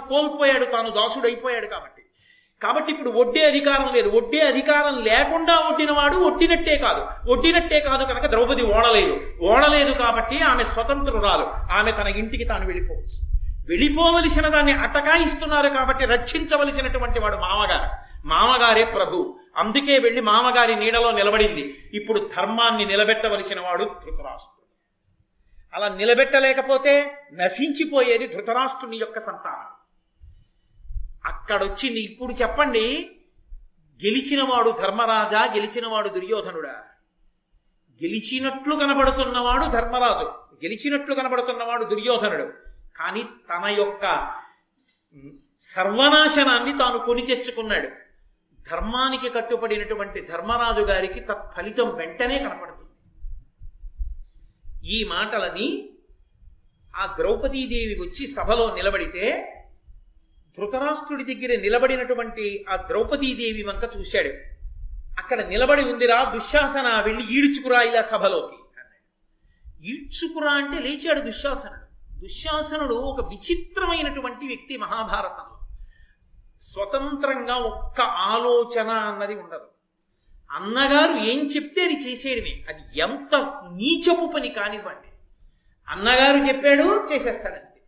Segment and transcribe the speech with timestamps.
[0.00, 2.02] కోల్పోయాడు తాను దాసుడైపోయాడు కాబట్టి.
[2.62, 4.08] కాబట్టి ఇప్పుడు వడ్డే అధికారం లేదు.
[4.08, 7.32] వడ్డే అధికారం లేకుండా వడ్డినవాడు వడ్డినట్టే కాదు.
[7.32, 9.20] వడ్డినట్టే కాదు కనుక ద్రౌపది ఓడలేదు.
[9.42, 11.72] ఓడలేదు కాబట్టి ఆమె స్వతంత్రురాలు.
[11.72, 13.32] ఆమె తన ఇంటికి తాను వెళ్ళిపోవచ్చు.
[13.68, 18.12] వెళ్ళిపోవలసిన దాన్ని అటకాయిస్తున్నారు కాబట్టి రక్షించవలసినటువంటి వాడు మామగారు.
[18.24, 19.38] మామగారే ప్రభు.
[19.56, 21.90] అందుకే వెళ్ళి మామగారి నీడలో నిలబడింది.
[21.94, 24.62] ఇప్పుడు ధర్మాన్ని నిలబెట్టవలసిన వాడు ధృతరాష్ట్రుడు.
[25.74, 29.71] అలా నిలబెట్టలేకపోతే నశించిపోయేది ధృతరాష్ట్రుని యొక్క సంతానం.
[31.26, 33.10] అక్కడొచ్చింది ఇప్పుడు చెప్పండి.
[34.04, 36.84] గెలిచినవాడు ధర్మరాజా గెలిచినవాడు దుర్యోధనుడా?
[38.02, 40.24] గెలిచినట్లు కనబడుతున్నవాడు ధర్మరాజు
[40.64, 42.52] గెలిచినట్లు కనబడుతున్నవాడు దుర్యోధనుడు.
[42.96, 44.34] కానీ తన యొక్క
[45.60, 47.88] సర్వనాశనాన్ని తాను కొని తెచ్చుకున్నాడు.
[48.70, 52.90] ధర్మానికి కట్టుబడినటువంటి ధర్మరాజు గారికి తత్ఫలితం వెంటనే కనపడుతుంది.
[54.88, 55.88] ఈ మాటలని
[56.96, 59.51] ఆ ద్రౌపదీదేవి వచ్చి సభలో నిలబడితే
[60.58, 64.28] ధృతరాష్ట్రుడి దగ్గర నిలబడినటువంటి ఆ ద్రౌపదీదేవి వంక చూశాడు.
[65.18, 68.62] అక్కడ నిలబడి ఉందిరా దుశ్శాసన వెళ్ళి ఈడ్చుకురా ఇలా సభలోకి.
[69.88, 72.16] ఈడ్చుకురా అంటే లేచాడు దుశ్శాసనుడు.
[72.20, 75.58] దుశ్శాసనుడు ఒక విచిత్రమైనటువంటి వ్యక్తి మహాభారతంలో.
[76.60, 79.66] స్వతంత్రంగా ఒక్క ఆలోచన అన్నది ఉండదు.
[80.50, 82.64] అన్నగారు ఏం చెప్తే అది చేసేయడమే.
[82.68, 83.36] అది ఎంత
[83.74, 85.08] నీచపు పని కానివ్వండి.
[85.88, 87.82] అన్నగారు చెప్పాడు చేసేస్తాడంతే.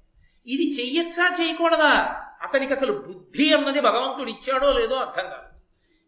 [0.47, 2.24] ఇది చెయ్యొచ్చా చేయకూడదా?
[2.45, 5.55] అతనికి అసలు బుద్ధి అన్నది భగవంతుడు ఇచ్చాడో లేదో అర్థం కాదు.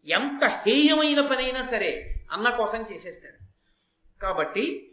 [0.09, 3.47] ఎంత హేయమైన పనైనా సరే అన్న కోసం చేసేస్తాడు.
[4.21, 4.91] కాబట్టి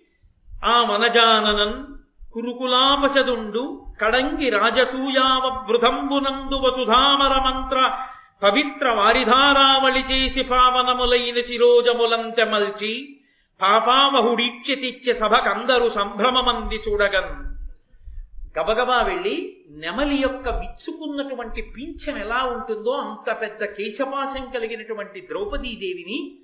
[0.64, 1.84] ఆ వనజాననన్
[2.32, 7.98] కురుకులాపశదుండు కడంగి రాజసూయావ బృధంబునందు వసుధామర మంత్ర
[8.42, 13.20] పవిత్ర వారిధారావళి చేసి పావనములైన శిరోజములంతెమల్చి
[13.62, 17.53] పాపావహుడీక్షతిచ్చే సభకందరు సంభ్రమమంది చూడగన్.
[18.58, 26.38] గబగబా వెళ్ళి నెమలి యొక్క విచ్చుకున్నటువంటి పింఛం ఎలా ఉంటుందో అంత పెద్ద కేశపాశం కలిగినటువంటి ద్రౌపదీదేవిని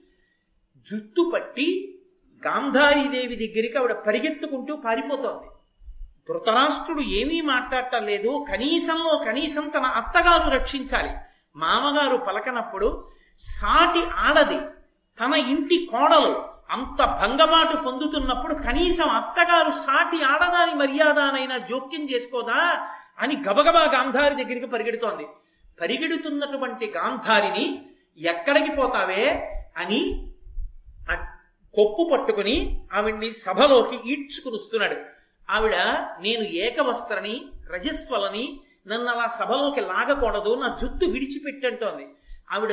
[0.90, 1.98] జుట్టు పట్టి
[2.46, 5.46] గాంధారీదేవి దగ్గరికి ఆవిడ పరిగెత్తుకుంటూ పారిపోతోంది.
[6.28, 8.46] ధృతరాష్ట్రుడు ఏమీ మాట్లాడటం లేదు.
[8.52, 11.10] కనీసంలో కనీసం తన అత్తగారు రక్షించాలి.
[11.56, 14.60] మామగారు పలకనప్పుడు సాటి ఆడది
[15.20, 22.60] తన ఇంటి కోడలు అంత భంగమాటు పొందుతున్నప్పుడు కనీసం అత్తగారు సాటి ఆడదాని మర్యాదనైనా జోక్యం చేసుకోదా
[23.22, 25.26] అని గబగబా గాంధారి దగ్గరికి పరిగెడుతోంది.
[25.80, 27.64] పరిగెడుతున్నటువంటి గాంధారిని
[28.18, 29.24] ఎక్కడికి పోతావే
[29.76, 30.00] అని
[31.74, 32.54] కొప్పు పట్టుకుని
[32.92, 34.96] ఆవిడ్ని సభలోకి ఈడ్చుకుని వస్తున్నాడు
[35.48, 35.74] ఆవిడ
[36.24, 37.34] నేను ఏకవస్త్రని
[37.72, 38.44] రజస్వలని
[38.88, 42.04] నన్ను అలా సభలోకి లాగకూడదు నా జుట్టు విడిచిపెట్టంటోంది.
[42.50, 42.70] ఆవిడ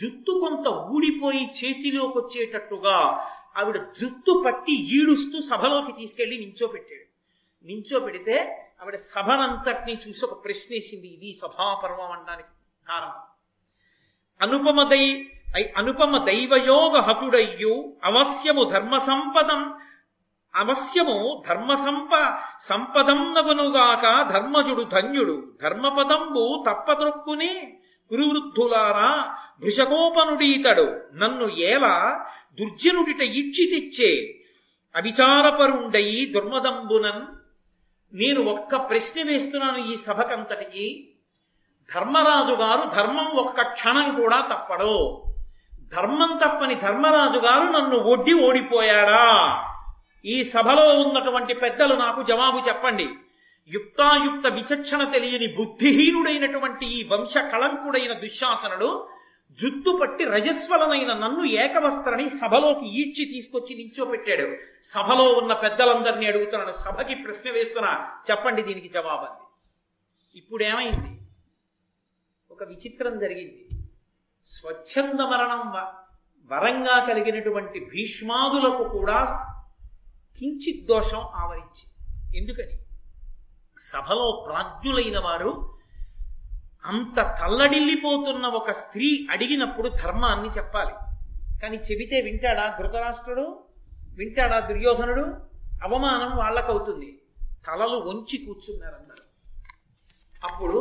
[0.00, 3.26] జుత్తు కొంత ఊడిపోయి చేతిలోకి వచ్చేటట్టుగా
[3.58, 7.10] ఆవిడ జుత్తు పట్టి ఈడుస్తూ సభలోకి తీసుకెళ్ళి నించోపెట్టాడు.
[7.66, 12.48] నించోపెడితే ఆవిడ సభనంతటిని చూసి ఒక ప్రశ్నేసింది ఇది సభాపర్వం అనడానికి
[12.88, 13.12] కారణం.
[14.42, 19.74] అనుపమ దై ఐ- అనుపమ దైవయోగ హతుడయ్యు అవశ్యము ధర్మ సంపదం
[20.54, 25.52] అవశ్యము ధర్మ సంప సంపదం నగునుగాక ధర్మజుడు ధన్యుడు.
[25.62, 27.79] ధర్మపదంబు తప్పదొక్కునే
[28.12, 32.26] గురువృద్ధులారా భృషకోపనుడీతడు నన్ను ఏలా
[32.60, 34.36] దుర్జనుడిట ఇచ్చి తెచ్చే
[34.96, 37.26] అవిచారపరుండయి దుర్మదంబునన్.
[38.16, 41.14] నేను ఒక్క ప్రశ్న వేస్తున్నాను ఈ సభకంతటికి.
[41.94, 45.24] ధర్మరాజు గారు ధర్మం ఒక్క క్షణం కూడా తప్పడు.
[45.96, 49.64] ధర్మం తప్పని ధర్మరాజు గారు నన్ను ఒడ్డి ఓడిపోయాడా?
[50.24, 53.08] ఈ సభలో ఉన్నటువంటి పెద్దలు నాకు జవాబు చెప్పండి.
[53.72, 59.08] యుక్తాయుక్త విచక్షణ తెలియని బుద్ధిహీనుడైనటువంటి ఈ వంశ కళంకుడైన దుశ్శాసనుడు
[59.50, 64.56] జుత్తు పట్టి రజస్వలనైన నన్ను ఏకవస్త్రని సభలోకి ఈడ్చి తీసుకొచ్చి నించోపెట్టాడు.
[64.82, 69.42] సభలో ఉన్న పెద్దలందరినీ అడుగుతున్నాను సభకి ప్రశ్న వేస్తున్నా చెప్పండి దీనికి జవాబంది.
[70.38, 71.20] ఇప్పుడేమైంది?
[72.50, 73.68] ఒక విచిత్రం జరిగింది.
[74.44, 75.72] స్వచ్ఛంద మరణం
[76.52, 79.46] వరంగా కలిగినటువంటి భీష్మాదులకు కూడా
[80.38, 82.38] కించిత్ దోషం ఆవరించింది.
[82.38, 82.89] ఎందుకని?
[83.88, 85.52] సభలో ప్రాజ్ఞులైన వారు
[86.90, 90.94] అంత తల్లడిల్లిపోతున్న ఒక స్త్రీ అడిగినప్పుడు ధర్మాన్ని చెప్పాలి.
[91.62, 93.46] కానీ చెబితే వింటాడా ధృతరాష్ట్రుడు?
[94.18, 95.24] వింటాడా దుర్యోధనుడు?
[95.84, 97.08] అవమానం వాళ్ళకవుతుంది.
[97.66, 99.24] తలలు వంచి కూర్చున్నారన్నారు
[100.44, 100.78] అప్పుడు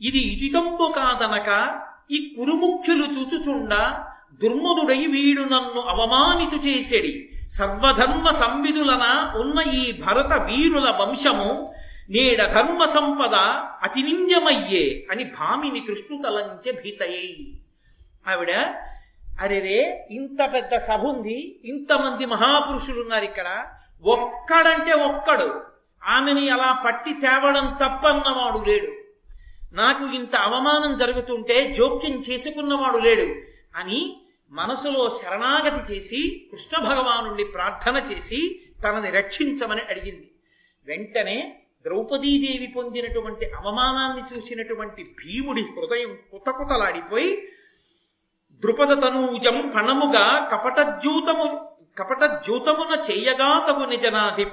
[0.00, 1.50] ఇది ఇజితంపు కాదనక
[2.10, 3.82] ఈ కురుముఖ్యులు చూచుచుండా
[4.42, 7.12] దుర్ముదుడై వీడు నన్ను అవమానితు చేసేడి.
[7.50, 9.04] సర్వధర్మ సంవిధులన
[9.40, 11.50] ఉన్న ఈ భరత వీరుల వంశము
[12.10, 13.34] నేడ ధర్మ సంపద
[13.82, 17.60] అతినింజమయ్యే అని భామిని కృష్ణు తలంచే భీతయ్యి
[18.28, 18.52] ఆవిడ
[19.40, 23.66] అరేరే ఇంత పెద్ద సభ ఉంది ఇంతమంది మహాపురుషులు ఉన్నారు ఇక్కడ
[24.02, 25.62] ఒక్కడంటే ఒక్కడు.
[26.04, 28.92] ఆమెని అలా పట్టి తేవడం తప్పన్నవాడు లేడు.
[29.72, 33.34] నాకు ఇంత అవమానం జరుగుతుంటే జోక్యం చేసుకున్నవాడు లేడు
[33.76, 34.20] అని
[34.50, 40.30] మనసులో శరణాగతి చేసి కృష్ణ భగవానుణ్ణి ప్రార్థన చేసి తనని రక్షించమని అడిగింది.
[40.84, 47.48] వెంటనే ద్రౌపదీదేవి పొందినటువంటి అవమానాన్ని చూసినటువంటి భీముడి హృదయం కుతకుతలాడిపోయి
[48.52, 54.52] ద్రుపద తనూజం పణముగా కపటజ్యూతము కపటజ్యూతమున చెయ్యగా తగు నిజనాధిప.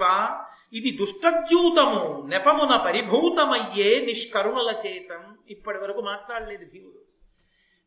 [0.74, 5.38] ఇది దుష్టజ్యూతము నెపమున పరిభూతమయ్యే నిష్కరుణల చేతం.
[5.50, 7.02] ఇప్పటి వరకు మాట్లాడలేదు భీముడు.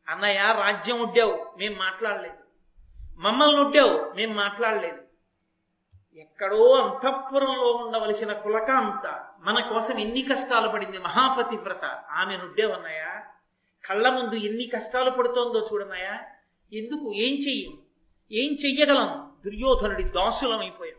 [0.08, 2.34] అన్నయ్య రాజ్యం ఉడ్డావు మేం మాట్లాడలేదు.
[3.18, 5.09] మమ్మల్ని ఉడ్డావు మేం మాట్లాడలేదు.
[6.16, 11.84] ఎక్కడో అంతఃపురంలో ఉండవలసిన కులకాంత మన కోసం ఎన్ని కష్టాలు పడింది మహాపతివ్రత.
[12.10, 13.22] ఆమె ఉన్నాయా?
[13.88, 16.18] కళ్ళ ముందు ఎన్ని కష్టాలు పడుతోందో చూడన్నయ్య
[16.78, 17.12] ఎందుకు?
[17.12, 17.72] ఏం చెయ్యం?
[18.32, 19.30] ఏం చెయ్యగలం?
[19.44, 20.96] దుర్యోధనుడి దాసులమైపోయాం.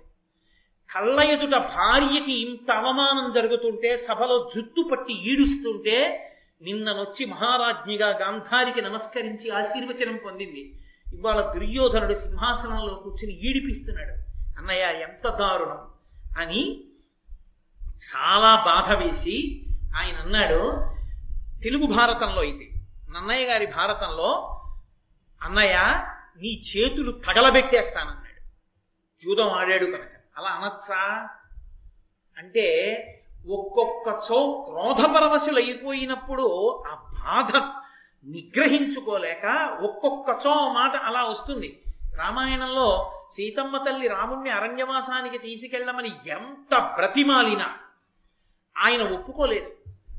[0.96, 6.28] కళ్ళ ఎదుట భార్యకి ఇంత అవమానం జరుగుతుంటే సభలో జుత్తు పట్టి ఈడుస్తుంటే
[6.62, 10.80] నిన్ననొచ్చి మహారాజ్ఞిగా గాంధారికి నమస్కరించి ఆశీర్వచనం పొందింది.
[11.14, 14.31] ఇవాళ దుర్యోధనుడు సింహాసనంలో కూర్చుని ఈడిపిస్తున్నాడు.
[14.58, 15.88] అన్నయ్య ఎంత దారుణం.
[16.38, 16.84] అని
[17.86, 19.66] చాలా బాధ వేసి
[19.96, 20.92] ఆయన అన్నాడు
[21.64, 22.70] తెలుగు భారతంలో అయితే
[23.10, 24.62] నన్నయ్య గారి భారతంలో
[25.42, 25.74] అన్నయ్య
[26.38, 28.42] నీ చేతులు తగలబెట్టేస్తానన్నాడు.
[29.24, 30.12] జూదం ఆడాడు కనుక.
[30.38, 31.30] అలా అనొచ్చా?
[32.38, 32.68] అంటే
[33.48, 36.44] ఒక్కొక్క చో క్రోధపరవశులు అయిపోయినప్పుడు
[36.88, 37.56] ఆ బాధ
[38.26, 41.82] నిగ్రహించుకోలేక ఒక్కొక్క చో మాట అలా వస్తుంది.
[42.18, 47.74] రామాయణంలో సీతమ్మ తల్లి రాముణ్ణి అరణ్యవాసానికి తీసుకెళ్ళమని ఎంత బ్రతిమాలినా
[48.78, 49.72] ఆయన ఒప్పుకోలేదు.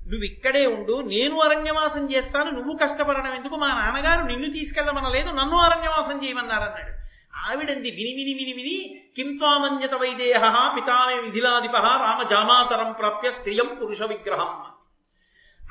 [0.08, 3.56] నువ్వు ఇక్కడే ఉండు నేను అరణ్యవాసం చేస్తాను నువ్వు కష్టపడడం ఎందుకు?
[3.56, 7.02] మా నాన్నగారు నిన్ను తీసుకెళ్ళమనలేదు నన్ను అరణ్యవాసం చేయమన్నారన్నాడు.
[7.36, 14.64] ఆవిడంది విని విని విని విని కింత్వామన్యత వైదేహ పితామే విధిలాధిప రామ జామాతరం ప్రాప్య స్త్రియం పురుష విగ్రహం.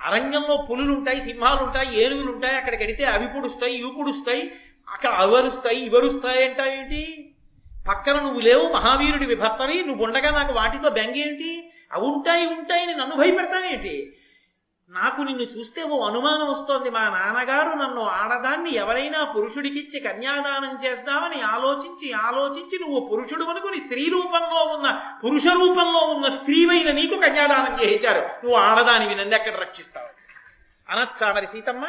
[0.01, 4.55] అరణ్యంలో పులులుంటాయి సింహాలుంటాయి ఏనుగులుంటాయి అక్కడికి అడితే అవి పుడుస్తాయి ఇవి పుడుస్తాయి
[4.89, 7.33] అక్కడ అవరుస్తాయి ఇవరుస్తాయి అంటావేంటి
[7.87, 11.71] పక్కన నువ్వు లేవు మహావీరుడి విభర్తవి నువ్వు ఉండగా నాకు వాటితో బెంగేంటి?
[11.93, 14.17] అవి ఉంటాయి ఉంటాయని నన్ను భయపెడతావేంటి
[14.89, 22.11] నాకు నిన్ను చూస్తే ఓ అనుమానం వస్తోంది మా నాన్నగారు నన్ను ఆడదాన్ని ఎవరైనా పురుషుడికిచ్చి కన్యాదానం చేస్తామని ఆలోచించి
[22.11, 28.19] ఆలోచించి నువ్వు పురుషుడు అనుకుని స్త్రీ రూపంలో ఉన్న పురుష రూపంలో ఉన్న స్త్రీవైన నీకు కన్యాదానం చేయించారు.
[28.19, 30.07] నువ్వు ఆడదానివి నన్ను ఎక్కడ రక్షిస్తావు?
[30.91, 31.87] అనొచ్చా మరి సీతమ్మ?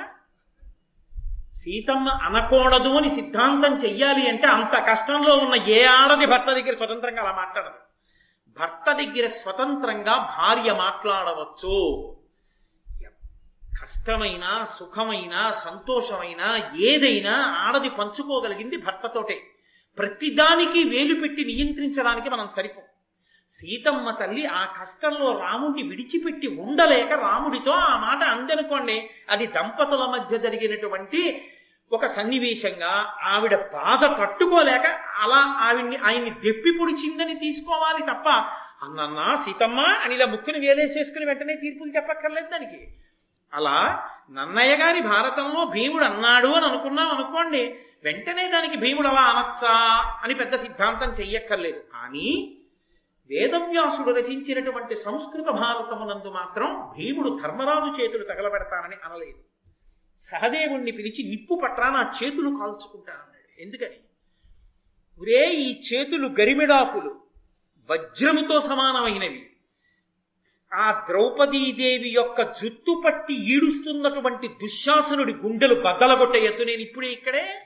[1.52, 7.32] సీతమ్మ అనకూడదు అని సిద్ధాంతం చెయ్యాలి అంటే అంత కష్టంలో ఉన్న ఏ ఆడది భర్త దగ్గర స్వతంత్రంగా అలా
[7.32, 7.74] మాట్లాడదు.
[8.60, 12.16] భర్త దగ్గర స్వతంత్రంగా భార్య మాట్లాడవచ్చు.
[13.82, 19.42] కష్టమైన సుఖమైన సంతోషమైన ఏదైనా ఆడది పంచుకోగలిగింది భర్తతోటే.
[19.98, 22.82] ప్రతిదానికి వేలు పెట్టి నియంత్రించడానికి మనం సరిపో.
[23.52, 29.10] సీతమ్మ తల్లి ఆ కష్టంలో రాముడిని విడిచిపెట్టి ఉండలేక రాముడితో ఆ మాట అందనుకోండి.
[29.30, 31.42] అది దంపతుల మధ్య జరిగినటువంటి
[31.92, 34.86] ఒక సన్నివేశంగా ఆవిడ బాధ తట్టుకోలేక
[35.18, 38.28] అలా ఆవిడ్ని ఆయన్ని దెప్పి పొడిచిందని తీసుకోవాలి తప్ప
[38.84, 42.94] అన్నన్నా సీతమ్మ అని ఇలా ముక్కుని వేలేసేసుకుని వెంటనే తీర్పులు చెప్పక్కర్లేదు దానికి.
[43.54, 49.70] అలా నన్నయ్య గారి భారతంలో భీముడు అన్నాడు అని అనుకున్నాం అనుకోండి వెంటనే దానికి భీముడు అలా అనొచ్చా?
[50.24, 51.78] అని పెద్ద సిద్ధాంతం చెయ్యక్కర్లేదు.
[51.78, 52.58] కానీ
[53.32, 59.44] వేదవ్యాసుడు రచించినటువంటి సంస్కృత భారతమునందు మాత్రం భీముడు ధర్మరాజు చేతులు తగలబెడతానని అనలేదు.
[60.18, 63.96] సహదేవుణ్ణి పిలిచి నిప్పు పట్రా నా చేతులు కాల్చుకుంటానన్నాడు ఎందుకని?
[65.20, 67.20] ఒరే ఈ చేతులు గరిమిడాకులు
[67.90, 69.50] వజ్రముతో సమానమైనవి.
[70.74, 77.62] ఆ ద్రౌపదీదేవి యొక్క జుత్తు పట్టి ఈడుస్తున్నటువంటి దుశ్శాసనుడి గుండెలు బద్దలగొట్ట ఎత్తు నేను ఇప్పుడే ఇక్కడే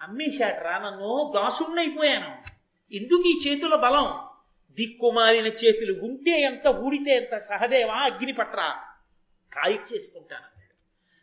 [0.00, 2.60] అమ్మేశాడ్రా నన్ను దాసుణ్ణైపోయాను.
[2.92, 4.29] ఎందుకు ఈ చేతుల బలం?
[4.70, 8.42] దిక్కుమాలిన చేతులు ఉంటే ఎంత ఊడితే ఎంత సహదేవా అగ్నిపట్ర.
[8.42, 8.68] పట్రా
[9.54, 9.80] కాయి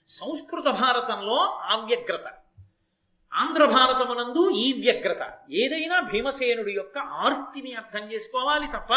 [0.07, 2.27] సంస్కృత భారతంలో ఆ వ్యగ్రత
[3.35, 5.33] ఆంధ్ర భారతమునందు ఈ వ్యగ్రత.
[5.51, 8.93] ఏదైనా భీమసేనుడి యొక్క ఆర్తిని అర్థం చేసుకోవాలి తప్ప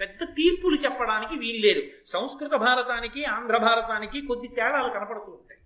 [0.00, 1.82] పెద్ద తీర్పులు చెప్పడానికి వీల్లేదు.
[2.06, 5.60] సంస్కృత భారతానికి ఆంధ్ర భారతానికి కొద్ది తేడాలు కనపడుతూ ఉంటాయి.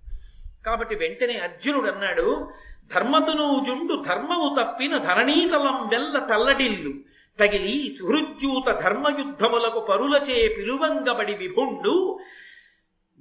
[0.67, 2.53] కాబట్టి వెంటనే అర్జునుడు అన్నాడు
[2.95, 7.14] ధర్మతను జుండు ధర్మము తప్పిన ధరణీతలం వెల్ల తల్లడిల్లు.
[7.39, 12.19] తగిలి సుహృద్యూత ధర్మయుద్ధములకు పరులచే పిలువంగబడి విభుండు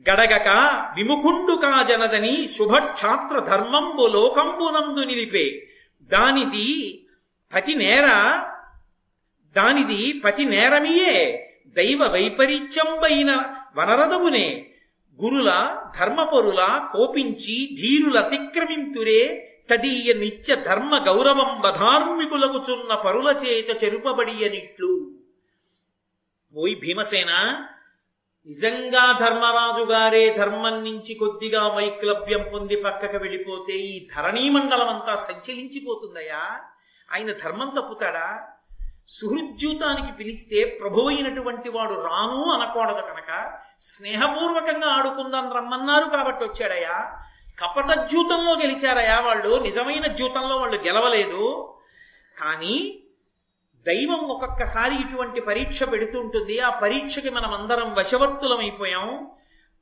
[0.10, 0.48] గడగక
[0.96, 5.68] విముఖుండు కాజనదని శుభక్షాత్ర ధర్మంబు లోకంబునందు నిలిపే.
[6.02, 6.70] దానిది
[7.56, 8.06] పతి నేర
[9.56, 13.32] దానిది పతి నేరమియే దైవ వైపరీత్యంబైన
[13.76, 14.70] వనరదగునే.
[15.22, 24.92] గురుల ధర్మపరుల కోపించి ధీరుల అతిక్రమింతురే తదీయ నిత్య ధర్మ గౌరవం వధార్మికులకు చున్న పరుల చేత చెరుపబడియనిట్లు.
[26.54, 27.32] ఓయ్ భీమసేన
[28.48, 36.44] నిజంగా ధర్మరాజు గారే ధర్మం నుంచి కొద్దిగా వైక్లభ్యం పొంది పక్కకు వెళ్ళిపోతే ఈ ధరణీ మండలం అంతా సంచలించిపోతుందయా
[37.14, 38.28] ఆయన ధర్మం తప్పుతాడా?
[39.08, 43.32] సుహృద్యూతానికి పిలిస్తే ప్రభు అయినటువంటి వాడు రాను అనకూడదు కనుక
[43.80, 46.98] స్నేహపూర్వకంగా ఆడుకుందాం రమ్మన్నారు కాబట్టి వచ్చాడయా
[47.60, 49.60] కపట జూతంలో గెలిచారయా వాళ్ళు.
[49.60, 51.74] నిజమైన జ్యూతంలో వాళ్ళు గెలవలేదు.
[52.38, 53.00] కానీ
[53.88, 56.60] దైవం ఒక్కొక్కసారి ఇటువంటి పరీక్ష పెడుతుంటుంది.
[56.60, 59.28] ఆ పరీక్షకి మనం అందరం వశవర్తులం అయిపోయాం.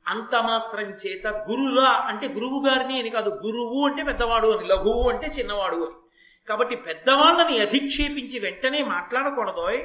[0.08, 5.26] అంత మాత్రం చేత గురులా అంటే గురువు గారిని అని కాదు గురువు అంటే పెద్దవాడు అని లఘువు అంటే
[5.26, 6.08] చిన్నవాడు అని.
[6.48, 9.82] కాబట్టి పెద్దవాళ్ళని అధిక్షేపించి వెంటనే మాట్లాడకూడదోయ్.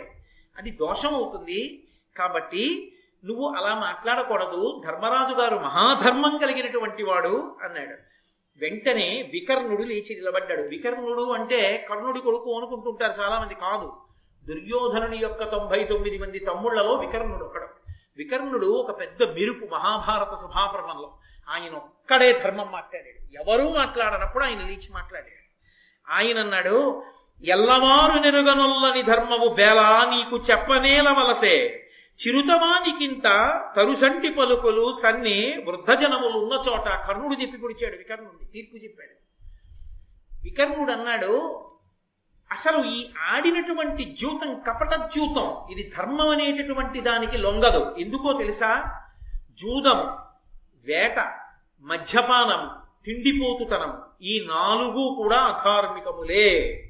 [0.58, 2.94] అది దోషం అవుతుంది కాబట్టి
[3.26, 7.96] నువ్వు అలా మాట్లాడకూడదు ధర్మరాజు గారు మహాధర్మం కలిగినటువంటి వాడు అన్నాడు.
[8.58, 10.62] వెంటనే వికర్ణుడు లేచి నిలబడ్డాడు.
[10.62, 13.98] వికర్ణుడు అంటే కర్ణుడి కొడుకు అనుకుంటుంటారు చాలా మంది కాదు.
[14.44, 17.68] దుర్యోధనుని యొక్క తొంభై తొమ్మిది మంది తమ్ముళ్ళలో వికర్ణుడు ఒకడు.
[18.18, 21.18] వికర్ణుడు ఒక పెద్ద మెరుపు మహాభారత సభాపర్వంలో
[21.50, 23.44] ఆయన ఒక్కడే ధర్మం మాట్లాడాడు.
[23.44, 25.48] ఎవరూ మాట్లాడనప్పుడు ఆయన లేచి మాట్లాడాడు.
[26.12, 27.04] ఆయన అన్నాడు
[27.44, 31.87] ఎల్లవారు నెరుగనొల్లని ధర్మము బేలా నీకు చెప్పనేల వలసే.
[32.18, 33.24] చిరుతవానికింత
[33.76, 39.18] తరుసంటి పలుకులు సన్ని వృద్ధజనములు ఉన్న చోట కర్ణుడు చెప్పి పొడిచాడు వికర్ణుడిని తీర్పు చెప్పాడు.
[40.44, 41.64] వికర్ణుడు అన్నాడు
[42.52, 47.96] అసలు ఈ ఆడినటువంటి జ్యూతం కపట జ్యూతం ఇది ధర్మం అనేటటువంటి దానికి లొంగదు.
[48.00, 49.02] ఎందుకో తెలుసా?
[49.60, 50.18] జూదం
[50.86, 51.20] వేట
[51.82, 52.70] మద్యపానం
[53.06, 56.84] తిండిపోతుతనం ఈ నాలుగు కూడా అధార్మికములే.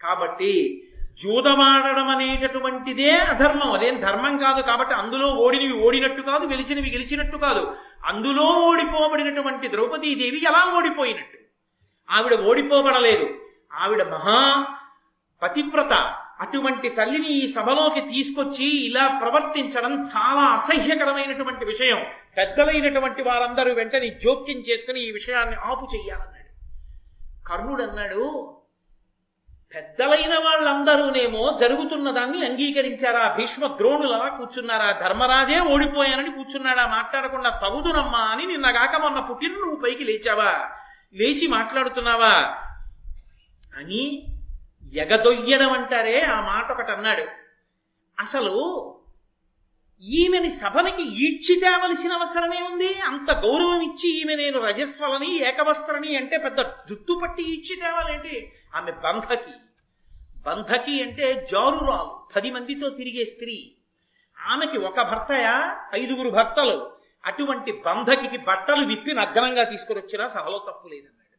[0.00, 0.84] కాబట్టి
[1.18, 3.72] జూదమాడడం అనేటటువంటిదే అధర్మం.
[3.72, 7.74] అదేం ధర్మం కాదు కాబట్టి అందులో ఓడినవి ఓడినట్టు కాదు గెలిచినవి గెలిచినట్టు కాదు.
[8.04, 11.38] అందులో ఓడిపోబడినటువంటి ద్రౌపదీదేవి ఎలా ఓడిపోయినట్టు?
[12.10, 13.34] ఆవిడ ఓడిపోబడలేదు.
[13.72, 14.66] ఆవిడ మహా
[15.42, 15.92] పతివ్రత.
[16.40, 22.04] అటువంటి తల్లిని ఈ సభలోకి తీసుకొచ్చి ఇలా ప్రవర్తించడం చాలా అసహ్యకరమైనటువంటి విషయం.
[22.36, 26.50] పెద్దలైనటువంటి వారందరూ వెంటనే జోక్యం చేసుకుని ఈ విషయాన్ని ఆపు చెయ్యాలన్నాడు
[27.48, 28.56] కర్ణుడు అన్నాడు
[29.74, 33.34] పెద్దలైన వాళ్ళందరూనేమో జరుగుతున్న దాన్ని అంగీకరించారా?
[33.38, 34.92] భీష్మ ద్రోణులు అలా కూర్చున్నారా?
[34.92, 36.86] ధర్మరాజే ఓడిపోయానని కూర్చున్నాడా?
[36.86, 40.70] మాట్లాడకుండా తగుదునమ్మా అని నిన్నగాక మొన్న పుట్టిన నువ్వు పైకి లేచావా?
[41.14, 42.56] లేచి మాట్లాడుతున్నావా?
[43.76, 44.28] అని
[44.94, 47.22] ఎగదొయ్యడం అంటారే ఆ మాట ఒకటి అన్నాడు
[48.18, 48.54] అసలు
[50.04, 52.94] ఈమెని సభనికి ఈడ్చి తేవలసిన అవసరమే ఉంది.
[52.94, 59.52] అంత గౌరవం ఇచ్చి ఈమె నేను రజస్వలని ఏకవస్త్రని అంటే పెద్ద జుట్టు పట్టి ఈడ్చి తేవాలేంటి ఆమె బంధకి.
[60.40, 63.74] బంధకి అంటే జారురాలు పది మందితో తిరిగే స్త్రీ.
[64.40, 65.80] ఆమెకి ఒక భర్తయా?
[65.94, 66.92] ఐదుగురు భర్తలు.
[67.24, 71.38] అటువంటి బంధకి బట్టలు విప్పి నగ్నంగా తీసుకురొచ్చినా సభలో తప్పు లేదన్నాడు.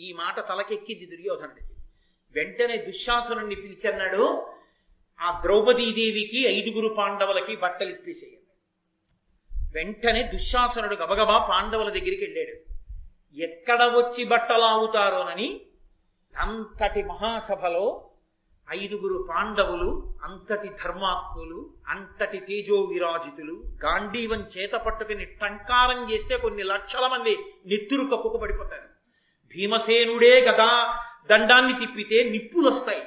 [0.00, 1.74] ఈ మాట తలకెక్కింది దుర్యోధనుడికి.
[2.30, 4.55] వెంటనే దుశ్శాసనుడిని పిలిచన్నాడు.
[5.20, 8.42] ఆ ద్రౌపదీదేవికి ఐదుగురు పాండవులకి బట్టలు ఇప్పేసేయండి.
[9.74, 12.76] వెంటనే దుశ్శాసనుడు గబగబా పాండవుల దగ్గరికి వెళ్ళాడు.
[13.36, 15.60] ఎక్కడ వచ్చి బట్టలాగుతారోనని
[16.36, 18.10] అంతటి మహాసభలో
[18.70, 27.38] ఐదుగురు పాండవులు అంతటి ధర్మాత్ములు అంతటి తేజో విరాజితులు గాంధీవం చేత పట్టుకుని టంకారం చేస్తే కొన్ని లక్షల మంది
[27.66, 28.88] నెత్తురు కప్పుకు పడిపోతారు.
[29.56, 30.98] భీమసేనుడే గదా
[31.30, 33.02] దండాన్ని తిప్పితే నిప్పులు వస్తాయి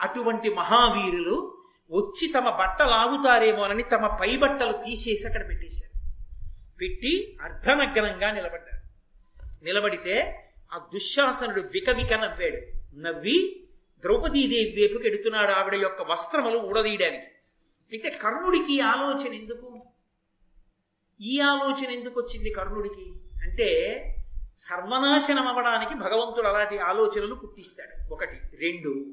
[0.00, 1.56] అటువంటి మహావీరులు
[1.90, 5.90] వచ్చి తమ బట్టలు ఆగుతారేమోనని తమ పై బట్టలు తీసేసి అక్కడ పెట్టేశారు.
[6.80, 8.90] పెట్టి అర్ధనగ్నంగా నిలబడ్డారు.
[9.64, 12.80] నిలబడితే ఆ దుశ్శాసనుడు వికవిక నవ్వాడు.
[12.98, 13.68] నవ్వి
[14.00, 17.26] ద్రౌపదీదేవి వైపుకి ఎడుతున్నాడు ఆవిడ యొక్క వస్త్రములు ఊడదీయడానికి.
[17.92, 19.82] అయితే కర్ణుడికి ఈ ఆలోచన ఎందుకు?
[21.20, 23.12] ఈ ఆలోచన ఎందుకు వచ్చింది కర్ణుడికి?
[23.42, 24.04] అంటే
[24.56, 28.12] సర్వనాశనం అవ్వడానికి భగవంతుడు అలాంటి ఆలోచనలు పుట్టిస్తాడు.
[28.12, 28.34] ఒకటి.
[28.34, 29.06] రెండు.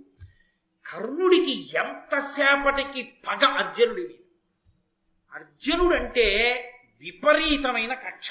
[0.94, 4.24] కర్ణుడికి ఎంతసేపటికి పగ అర్జునుడి మీద?
[5.34, 6.27] అర్జునుడంటే
[7.00, 8.29] విపరీతమైన కక్ష.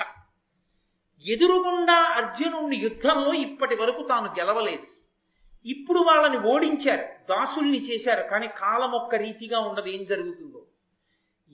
[1.25, 4.87] ఎదురుగుండా అర్జునుడిని యుద్ధంలో ఇప్పటి వరకు తాను గెలవలేదు.
[5.67, 10.67] ఇప్పుడు వాళ్ళని ఓడించారు దాసుల్ని చేశారు కానీ కాలం ఒక్క రీతిగా ఉండదు ఏం జరుగుతుందో.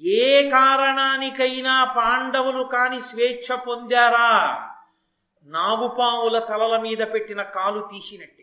[0.03, 4.69] ఏ కారణానికైనా పాండవులు కాని స్వేచ్ఛ పొందారా?
[5.45, 8.42] నాగుపాముల తలల మీద పెట్టిన కాలు తీసినట్టే.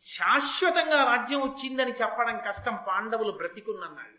[0.00, 4.16] శాశ్వతంగా రాజ్యం వచ్చిందని చెప్పడం కష్టం పాండవులు బ్రతికున్నన్నాడు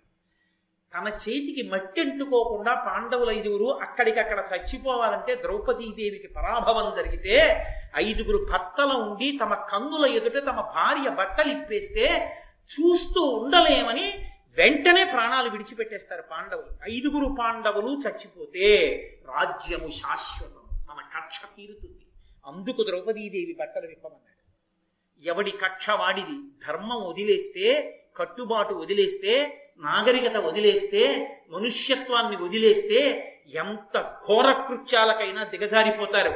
[0.94, 7.64] తన చేతికి మట్టి అంటుకోకుండా పాండవులు ఐదుగురు అక్కడికక్కడ చచ్చిపోవాలంటే ద్రౌపదీదేవికి పరాభవం జరిగితే
[7.96, 16.22] ఐదుగురు భర్తలు ఉండి తమ కన్నుల ఎదుట తమ భార్య బట్టలు ఇప్పేస్తే చూస్తూ ఉండలేమని వెంటనే ప్రాణాలు విడిచిపెట్టేస్తారు
[16.22, 16.68] పాండవులు.
[16.92, 18.96] ఐదుగురు పాండవులు చచ్చిపోతే
[19.28, 20.78] రాజ్యము శాశ్వతం.
[20.86, 22.06] తన కక్ష తీరుతుంది.
[22.46, 24.27] అందుకు ద్రౌపదీదేవి బట్టలు విప్పమన్నారు.
[25.24, 26.68] ఎవడి కక్ష వాడిది?
[26.68, 33.00] ధర్మం వదిలేస్తే కట్టుబాటు వదిలేస్తే నాగరికత వదిలేస్తే మనుష్యత్వాన్ని వదిలేస్తే
[33.56, 36.34] ఎంత ఘోర కృత్యాలకైనా దిగజారిపోతారు.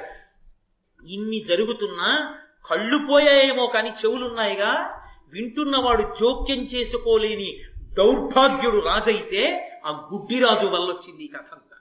[1.08, 5.00] ఇన్ని జరుగుతున్నా కళ్ళు పోయాయేమో కానీ చెవులున్నాయిగా?
[5.30, 7.58] వింటున్నవాడు జోక్యం చేసుకోలేని
[7.94, 11.78] దౌర్భాగ్యుడు రాజైతే ఆ గుడ్డిరాజు వల్ల వచ్చింది ఈ కథ అంతా.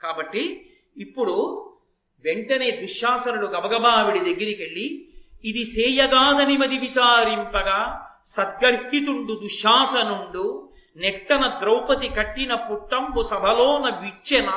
[0.00, 1.62] కాబట్టి ఇప్పుడు
[2.24, 5.08] వెంటనే దుశ్శాసనుడు గబగబా ఆవిడి దగ్గరికి వెళ్ళి
[5.44, 7.80] ఇది సేయగాదని మది విచారింపగా
[8.26, 10.44] సద్గర్హితుండు దుశ్శాసనుండు
[10.96, 14.48] నెట్టన ద్రౌపది కట్టిన పుట్టంబు సభలోన విచ్చెన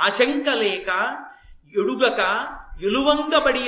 [0.00, 0.90] ఆశంక లేక
[1.74, 2.20] ఎడుగక
[2.84, 3.64] ఎలువంగబడి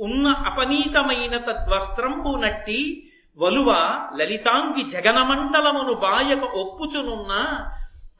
[0.00, 2.80] ఉన్న అపనీతమైన తద్వస్త్రంబు నట్టి
[3.38, 3.70] వలువ
[4.14, 7.32] లలితాంగి జగనమండలమును బాయక ఒప్పుచునున్న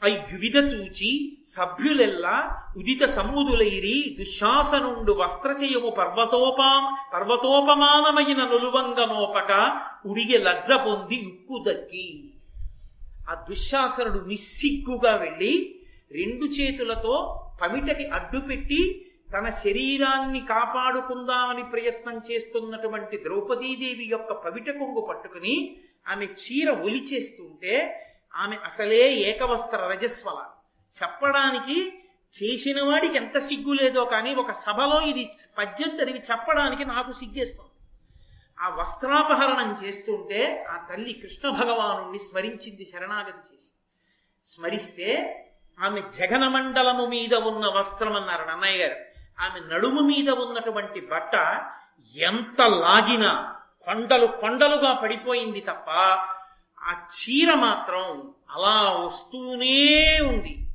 [0.05, 1.11] అయి వివిధ చూచి
[1.45, 2.35] సభ్యులెల్లా
[2.77, 6.71] ఉదిత సమ్ముదులైరి దుశ్శాసనుండు వస్త్రచయము పర్వతోపా
[7.13, 9.51] పర్వతోపమానమైన నులువంగమోపక
[10.07, 12.07] ఉడిగి లజ్జ పొంది ఉక్కు దక్కి.
[13.31, 15.53] ఆ దుశ్శాసనుడు నిస్సిగ్గుగా వెళ్ళి
[16.11, 17.15] రెండు చేతులతో
[17.63, 18.83] పమిటకి అడ్డుపెట్టి
[19.33, 25.55] తన శరీరాన్ని కాపాడుకుందామని ప్రయత్నం చేస్తున్నటువంటి ద్రౌపదీదేవి యొక్క పవిట కొంగు పట్టుకుని
[26.09, 27.75] ఆమె చీర ఒలిచేస్తుంటే
[28.37, 30.45] ఆమె అసలే ఏకవస్త్ర రజస్వల.
[31.03, 32.05] చెప్పడానికి
[32.43, 37.71] చేసిన వాడికి ఎంత సిగ్గు లేదో కానీ ఒక సభలో ఇది పద్యం చదివి చెప్పడానికి నాకు సిగ్గేస్తుంది.
[38.61, 43.73] ఆ వస్త్రాపహరణం చేస్తుంటే ఆ తల్లి కృష్ణ భగవాను స్మరించింది శరణాగతి చేసి.
[44.45, 45.41] స్మరిస్తే
[45.81, 49.05] ఆమె జగన మండలము మీద ఉన్న వస్త్రం అన్నారు అన్నయ్య గారు.
[49.41, 51.35] ఆమె నడుము మీద ఉన్నటువంటి బట్ట
[52.17, 55.87] ఎంత లాగినా కొండలు కొండలుగా పడిపోయింది తప్ప
[56.85, 60.69] ఆ చీర మాత్రం అలా వస్తూనే ఉంది.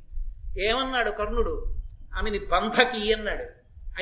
[0.64, 1.74] ఏమన్నాడు కర్ణుడు?
[2.18, 3.44] ఆమెని బంధకి అన్నాడు.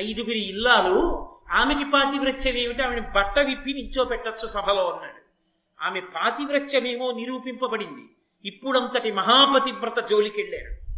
[0.01, 5.19] ఐదుగురి ఇల్లాలు ఆమెకి పాతివ్రత్యం ఏమిటి ఆమెని బట్ట విప్పి నిచ్చోపెట్టచ్చు సభలో అన్నాడు.
[5.83, 8.09] ఆమె పాతివ్రత్యమేమో నిరూపింపబడింది.
[8.45, 10.89] ఇప్పుడంతటి మహాపతివ్రత జోలికెళ్ళారు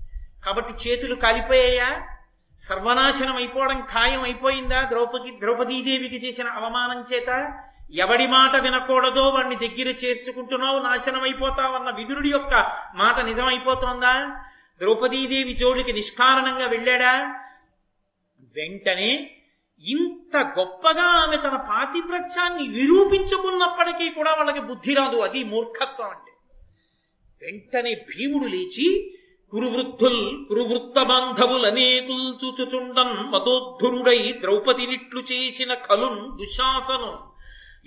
[0.46, 2.11] కాబట్టి చేతులు కాలిపోయాయా?
[2.58, 4.82] సర్వనాశనం అయిపోవడం ఖాయం అయిపోయిందా?
[4.82, 7.60] ద్రౌపది ద్రౌపదీదేవికి చేసిన అవమానం చేత
[7.94, 14.44] ఎవడి మాట వినకూడదో వాడిని దగ్గర చేర్చుకుంటున్నావు నాశనం అయిపోతావన్న విదురుడి యొక్క మాట నిజమైపోతోందా?
[14.78, 17.36] ద్రౌపదీదేవి జోలికి నిష్కారణంగా వెళ్ళాడా?
[18.56, 19.38] వెంటనే
[19.88, 25.18] ఇంత గొప్పగా ఆమె తన పాతివ్రత్యాన్ని నిరూపించుకున్నప్పటికీ కూడా వాళ్ళకి బుద్ధి రాదు.
[25.18, 26.32] అది మూర్ఖత్వం అంటే.
[27.46, 29.18] వెంటనే భీముడు లేచి
[29.54, 37.12] కురువృద్ధుల్ కురువృత్త బాంధవులనేకుల్ చూచుచుండన్ మదోద్ధురుడై ద్రౌపదినిట్లు చేసిన కలున్ దుశాసను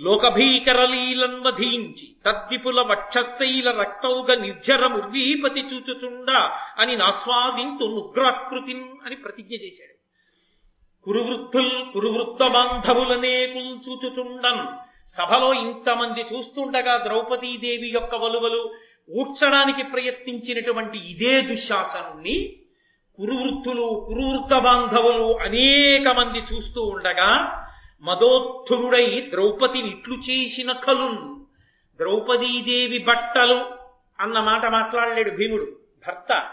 [0.00, 6.30] లోకభీకరలీలన్ వధించి తద్విపుల వక్షశైల రక్తౌగ నిర్జరముర్వీపతి చూచుచుండ
[6.78, 9.94] అని నాస్వాదింతు నుగ్రాకృతిన్ అని ప్రతిజ్ఞ చేశాడు.
[11.06, 14.64] కురువృద్ధుల్ కురువృత్త బాంధవులనేకుల్ చూచుచుండన్
[15.06, 18.60] సభలో ఇంతమంది చూస్తుండగా ద్రౌపదీదేవి యొక్క వలువలు
[19.10, 22.56] ఊడ్చడానికి ప్రయత్నించినటువంటి ఇదే దుశ్శాసనుణ్ణి
[23.16, 27.60] కురువృత్తులు కురువృత్త బాంధవులు అనేక మంది చూస్తూ ఉండగా
[28.02, 31.44] మదోత్తురుడై ద్రౌపదిని ఇట్లు చేసిన కలున్
[31.96, 33.66] ద్రౌపదీదేవి బట్టలు
[34.20, 36.50] అన్న మాట మాట్లాడలేడు భీముడు భర్త.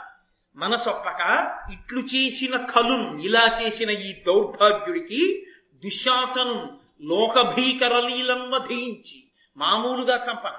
[0.56, 5.46] మనసొప్పక ఇట్లు చేసిన కలున్ ఇలా చేసిన ఈ దౌర్భాగ్యుడికి
[5.84, 9.24] దుశ్శాసను లోకభీకరలీలం వధించి
[9.58, 10.52] మామూలుగా చంపన.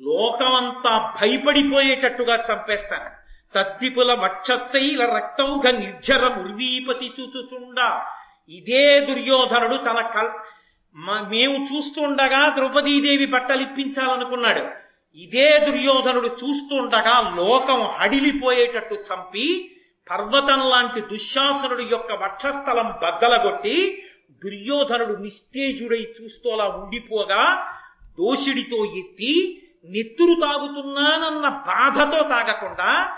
[0.00, 3.10] లోకమంతా భయపడిపోయేటట్టుగా చంపేస్తాను.
[3.54, 7.88] తద్దిపుల వక్షశైల రక్తౌఘ నిర్జర ముర్వీపతి చూచుచుండా.
[8.50, 10.32] ఇదే దుర్యోధనుడు తన కల్
[11.28, 14.64] మేము చూస్తుండగా ద్రౌపదీదేవి బట్టలు ఇప్పించాలనుకున్నాడు
[15.18, 19.46] ఇదే దుర్యోధనుడు చూస్తుండగా లోకం హడిలిపోయేటట్టు చంపి
[20.10, 23.76] పర్వతం లాంటి దుశ్శాసనుడు యొక్క వక్షస్థలం బద్దలగొట్టి
[24.42, 27.42] దుర్యోధనుడు నిస్తేజుడై చూస్తోలా ఉండిపోగా
[28.18, 29.34] దోషిడితో ఎత్తి
[29.84, 33.16] నెత్తురు తాగుతున్నానన్న బాధతో తాగకుండా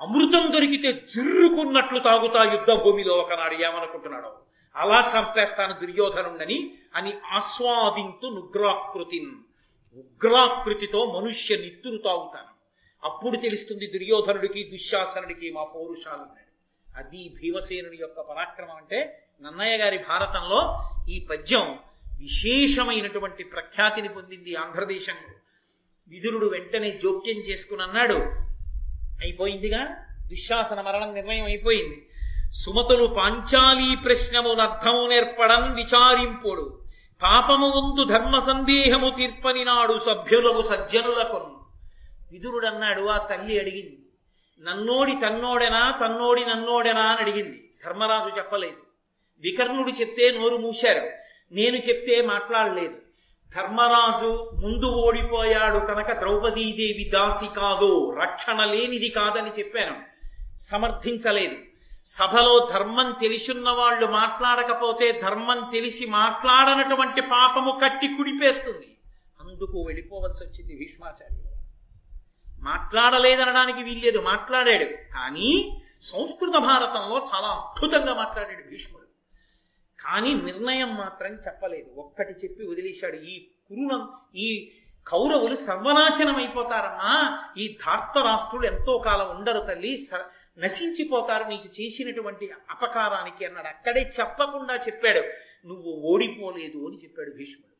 [0.00, 4.32] అమృతం దొరికితే జిర్రుకున్నట్లు తాగుతా యుద్ధ భూమిలో ఒకనాడు ఏమనుకుంటున్నాడు?
[4.76, 9.26] అలా చంపేస్తాను దుర్యోధనుండని అని ఆస్వాదింతు నుగ్రాకృతి
[9.96, 12.54] ఉగ్రాకృతితో మనుష్య నిత్తురు తాగుతాను.
[13.04, 16.26] అప్పుడు తెలుస్తుంది దుర్యోధనుడికి దుశ్శాసనుడికి మా పౌరుషాలు
[16.96, 21.78] అది భీమసేనుడి యొక్క పరాక్రమం అంటే నన్నయ్య గారి భారతంలో ఈ పద్యం
[22.18, 25.33] విశేషమైనటువంటి ప్రఖ్యాతిని పొందింది ఆంధ్రదేశంలో.
[26.08, 28.14] విదురుడు వెంటనే జోక్యం చేసుకుని అన్నాడు.
[29.24, 29.96] అయిపోయిందిగా?
[30.26, 32.08] దుశ్శాసన మరణం నిర్ణయం అయిపోయింది.
[32.52, 36.84] సుమతులు పాంచాలీ ప్రశ్నమునర్థము నేర్పడం విచారింపుడు.
[37.22, 41.66] పాపము ఉందు ధర్మ సందేహము తీర్పని నాడు సభ్యులకు సజ్జనులకు
[42.32, 44.00] విదురుడన్నాడు ఆ తల్లి అడిగింది.
[44.60, 45.98] నన్నోడి తన్నోడెనా?
[46.04, 47.00] తన్నోడి నన్నోడెనా?
[47.00, 47.70] అని అడిగింది.
[47.86, 48.76] ధర్మరాజు చెప్పలేదు.
[49.40, 51.10] వికర్ణుడు చెప్తే నోరు మూశారు.
[51.54, 53.03] నేను చెప్తే మాట్లాడలేదు.
[53.52, 59.96] ధర్మరాజు ముందు ఓడిపోయాడు కనుక ద్రౌపదీదేవి దాసి కాదు రక్షణ లేనిది కాదని చెప్పాను.
[60.56, 61.56] సమర్థించలేదు.
[62.04, 68.96] సభలో ధర్మం తెలిసున్న వాళ్ళు మాట్లాడకపోతే ధర్మం తెలిసి మాట్లాడనటువంటి పాపము కట్టి కుడిపేస్తుంది.
[69.40, 71.44] అందుకు వెళ్ళిపోవలసి వచ్చింది భీష్మాచార్యులు
[72.60, 74.84] మాట్లాడలేదనడానికి వీల్లేదు మాట్లాడాడు.
[74.84, 79.03] కానీ సంస్కృత భారతంలో చాలా అద్భుతంగా మాట్లాడాడు భీష్ముడు.
[80.04, 82.00] కానీ నిర్ణయం మాత్రం చెప్పలేదు.
[82.00, 83.16] ఒక్కటి చెప్పి వదిలేశాడు.
[83.16, 84.70] ఈ కురుణం ఈ
[85.06, 87.44] కౌరవులు సర్వనాశనం అయిపోతారమ్మా.
[87.58, 89.96] ఈ ధార్తరాష్ట్రులు ఎంతో కాలం ఉండరు తల్లి.
[89.96, 90.24] స-
[90.58, 91.44] నశించిపోతారు.
[91.44, 93.66] నీకు చేసినటువంటి అపకారానికి అన్నాడు.
[93.66, 95.18] అక్కడే చెప్పకుండా చెప్పాడు.
[95.66, 97.74] నువ్వు ఓడిపోలేదు అని చెప్పాడు భీష్ముడు.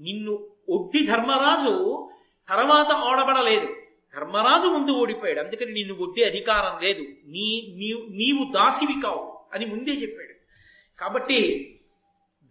[0.00, 2.08] నిన్ను ఒడ్డి ధర్మరాజు
[2.48, 3.68] తర్వాత ఓడబడలేదు.
[4.16, 5.40] ధర్మరాజు ముందు ఓడిపోయాడు.
[5.40, 7.00] అందుకని నిన్ను ఒడ్డి అధికారం లేదు.
[7.24, 10.25] నీ నీవు నీవు దాసివి కావు అని ముందే చెప్పాడు.
[11.00, 11.72] కాబట్టి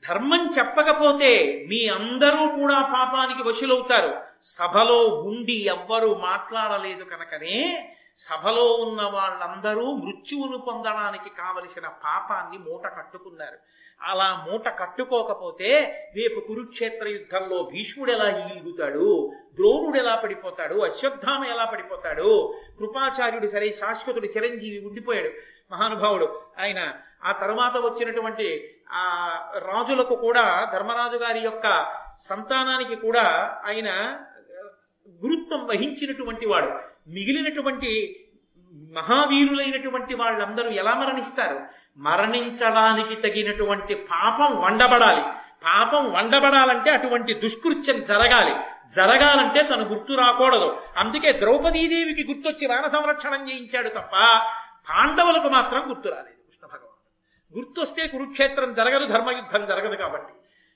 [0.09, 4.21] ధర్మం చెప్పకపోతే మీ అందరూ కూడా పాపానికి వశులవుతారు.
[4.43, 13.57] సభలో ఉండి ఎవ్వరూ మాట్లాడలేదు కనుకనే సభలో ఉన్న వాళ్ళందరూ మృత్యువును పొందడానికి కావలసిన పాపాన్ని మూట కట్టుకున్నారు.
[14.01, 15.79] అలా మూట కట్టుకోకపోతే
[16.15, 19.31] రేపు కురుక్షేత్ర యుద్ధంలో భీష్ముడు ఎలా ఈగుతాడు?
[19.53, 20.79] ద్రోణుడు ఎలా పడిపోతాడు?
[20.79, 22.55] అశ్వత్థామ ఎలా పడిపోతాడు?
[22.79, 25.29] కృపాచార్యుడు సరే శాశ్వతుడు చిరంజీవి ఉండిపోయాడు.
[25.71, 26.93] మహానుభావుడు ఆయన
[27.25, 29.03] ఆ తర్వాత వచ్చినటువంటి ఆ
[29.57, 31.85] రాజులకు కూడా ధర్మరాజు గారి యొక్క
[32.19, 34.19] సంతానానికి కూడా ఆయన
[35.23, 36.67] గురుత్వం వహించినటువంటి వాడు.
[37.07, 38.19] మిగిలినటువంటి
[38.73, 41.59] మహావీరులైనటువంటి వాళ్ళందరూ ఎలా మరణిస్తారు?
[41.97, 45.21] మరణించడానికి తగినటువంటి పాపం వండబడాలి.
[45.65, 48.55] పాపం వండబడాలంటే అటువంటి దుష్కృత్యం జరగాలి.
[48.89, 50.81] జరగాలంటే తను గుర్తు రాకూడదు.
[50.97, 54.11] అందుకే ద్రౌపదీదేవికి గుర్తొచ్చి వాన సంరక్షణం చేయించాడు తప్ప
[54.89, 56.94] పాండవులకు మాత్రం గుర్తు రాలేదు కృష్ణ భగవాన్
[57.57, 60.33] గుర్తొస్తే కురుక్షేత్రం జరగదు ధర్మయుద్ధం జరగదు కాబట్టి.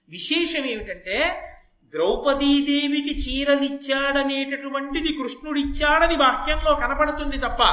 [0.10, 1.46] విశేషం ఏమిటంటే
[1.94, 7.64] ద్రౌపదీదేవికి చీరలిచ్చాడనేటటువంటిది కృష్ణుడిచ్చాడని బాహ్యంలో కనపడుతుంది తప్ప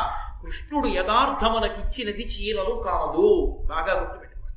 [0.42, 3.26] కృష్ణుడు యథార్థమునకిచ్చినది చీరలు కాదు.
[3.66, 4.56] బాగా గుర్తుపెట్టుకోండి.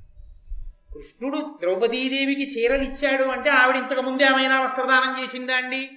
[0.94, 5.90] కృష్ణుడు ద్రౌపదీదేవికి చీరలు ఇచ్చాడు అంటే ఆవిడ ఇంతకు ముందే ఏమైనా వస్త్రదానం చేసిందా అండి?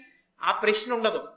[0.43, 1.29] ఆ ప్రశ్న ఉండదు.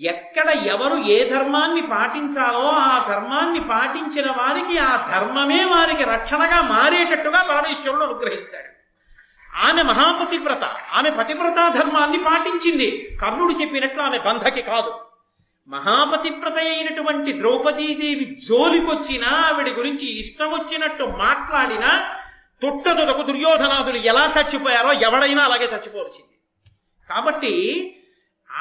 [0.00, 8.02] ఎక్కడ ఎవరు ఏ ధర్మాన్ని పాటించాలో ఆ ధర్మాన్ని పాటించిన వారికి ఆ ధర్మమే వారికి రక్షణగా మారేటట్టుగా పరమేశ్వరుడు
[8.02, 8.72] అనుగ్రహిస్తాడు.
[9.66, 13.18] ఆమె మహాపతివ్రత ఆమె పతివ్రతా ధర్మాన్ని పాటించింది.
[13.22, 14.92] కర్ణుడు చెప్పినట్లు ఆమె బంధకి కాదు.
[15.68, 22.14] మహాపతివ్రత అయినటువంటి ద్రౌపదీదేవి జోలికొచ్చినా ఆవిడ గురించి ఇష్టం వచ్చినట్టు మాట్లాడినా
[22.62, 26.36] తొట్టదొదకు దుర్యోధనాదులు ఎలా చచ్చిపోయారో ఎవడైనా అలాగే చచ్చిపోవలసింది.
[27.08, 27.54] కాబట్టి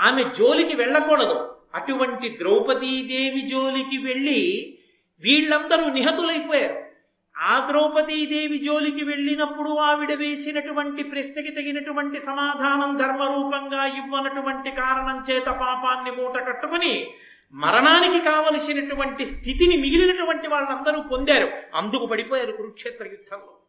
[0.02, 1.56] ఆమె జోలికి వెళ్ళకూడదు.
[1.76, 4.78] అటువంటి ద్రౌపదీదేవి జోలికి వెళ్ళి
[5.20, 6.92] వీళ్ళందరూ నిహతులైపోయారు.
[7.38, 16.48] ఆ ద్రౌపదీదేవి జోలికి వెళ్ళినప్పుడు ఆవిడ వేసినటువంటి ప్రశ్నకి తగినటువంటి సమాధానం ధర్మరూపంగా ఇవ్వనటువంటి కారణం చేత పాపాన్ని మూట
[16.48, 17.14] కట్టుకుని
[17.54, 21.48] మరణానికి కావలసినటువంటి స్థితిని మిగిలినటువంటి వాళ్ళందరూ పొందారు.
[21.76, 23.61] అందుకు పడిపోయారు కురుక్షేత్ర యుద్ధంలో.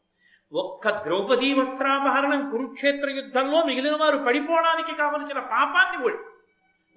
[0.53, 6.19] ఒక్క ద్రౌపదీ వస్త్రాపహరణం కురుక్షేత్ర యుద్ధంలో మిగిలిన వారు పడిపోవడానికి కావలసిన పాపాన్ని ఒడి-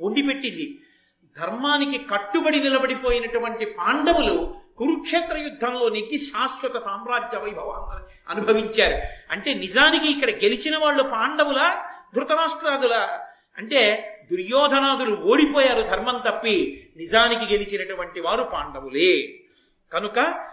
[0.01, 0.79] వండిపెట్టింది.
[1.39, 9.01] ధర్మానికి కట్టుబడి నిలబడిపోయినటువంటి పాండవులు కురుక్షేత్ర యుద్ధంలో నెగ్గి శాశ్వత సామ్రాజ్య వైభవాన్ని అనుభవించారు.
[9.31, 11.83] అంటే నిజానికి ఇక్కడ గెలిచిన వాళ్ళు పాండవుల
[12.15, 13.19] ధృతరాష్ట్రాదుల
[13.57, 16.87] అంటే దుర్యోధనాదులు ఓడిపోయారు ధర్మం తప్పి.
[16.97, 19.39] నిజానికి గెలిచినటువంటి వారు పాండవులే.
[19.93, 20.49] కనుక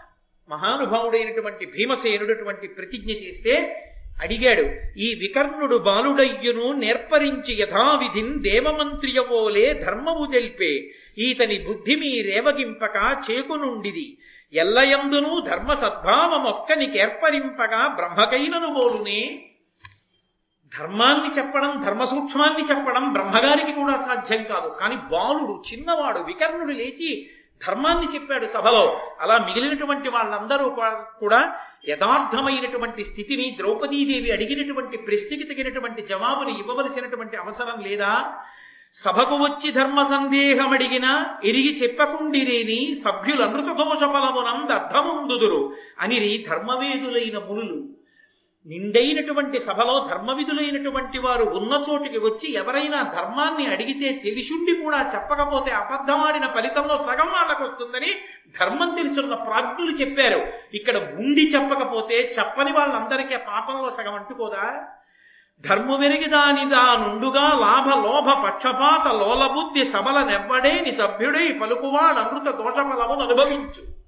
[0.49, 3.77] మహానుభావుడైనటువంటి భీమసేనుడటువంటి ప్రతిజ్ఞ చేస్తే
[4.23, 14.19] అడిగాడు ఈ వికర్ణుడు బాలుడయ్యును నేర్పరించి యథావిధిన్ దేవమంత్రియవోలే ధర్మము తెల్పే ఈతని బుద్ధి మీ రేవగింపక చేకునుండిది.
[14.53, 19.49] ఎల్లయందును ధర్మ సద్భావమొక్కనికేర్పరింపగా బ్రహ్మకైనను బోలునే.
[20.79, 24.77] ధర్మాన్ని చెప్పడం ధర్మ సూక్ష్మాన్ని చెప్పడం బ్రహ్మగారికి కూడా సాధ్యం కాదు.
[24.81, 27.31] కానీ బాలుడు చిన్నవాడు వికర్ణుడు లేచి
[27.67, 29.01] ధర్మాన్ని చెప్పాడు సభలో.
[29.21, 30.69] అలా మిగిలినటువంటి వాళ్ళందరూ
[31.21, 31.49] కూడా-
[31.89, 38.33] యథార్థమైనటువంటి స్థితిని ద్రౌపదీదేవి అడిగినటువంటి ప్రశ్నకి తగినటువంటి జవాబుని ఇవ్వవలసినటువంటి అవసరం లేదా?
[38.93, 48.02] సభకు వచ్చి ధర్మ సందేహమడిగిన ఎరిగి చెప్పకుండిరేని సభ్యులు దోష ఫలమునంద అర్థముందుదురు అనిరి ధర్మవేదులైన మునులు.
[48.67, 56.97] నిండైనటువంటి సభలో ధర్మవిధులైనటువంటి వారు ఉన్న చోటుకి వచ్చి ఎవరైనా ధర్మాన్ని అడిగితే తెలిసుండి కూడా చెప్పకపోతే అబద్ధమాడిన ఫలితంలో
[56.97, 58.11] సగం వాళ్ళకు వస్తుందని
[58.61, 60.41] ధర్మం తెలుసున్న ప్రాజ్ఞులు చెప్పారు.
[60.75, 64.85] ఇక్కడ ఉండి చెప్పకపోతే చెప్పని వాళ్ళందరికీ పాపంలో సగం అంటుకోదా?
[65.69, 74.02] ధర్ము విరిగి దాని దానుండుగా లాభ లోభ పక్షపాత లోలబుద్ధి సబల నెవ్వడేని సభ్యుడై పలుకువాడు అమృత దోషఫలమును అనుభవించు.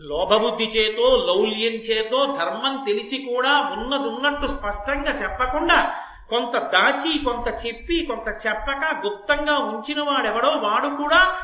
[0.00, 5.94] లోభబుద్ధి చేతో లౌల్యం చేతో ధర్మం తెలిసి కూడా ఉన్నదున్నట్టు స్పష్టంగా చెప్పకుండా
[6.30, 11.40] కొంత దాచి కొంత చెప్పి కొంత చెప్పక గుప్తంగా ఉంచిన వాడెవడో వాడు కూడా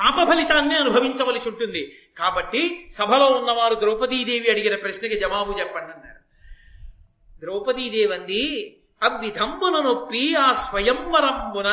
[0.00, 1.92] పాప ఫలితాన్ని అనుభవించవలసి ఉంటుంది.
[2.18, 6.20] కాబట్టి సభలో ఉన్నవారు ద్రౌపదీదేవి అడిగిన ప్రశ్నకి జవాబు చెప్పండి అన్నారు.
[7.40, 11.68] ద్రౌపదీదేవి అంది అవిధంబున నొప్పి ఆ స్వయంవరంబున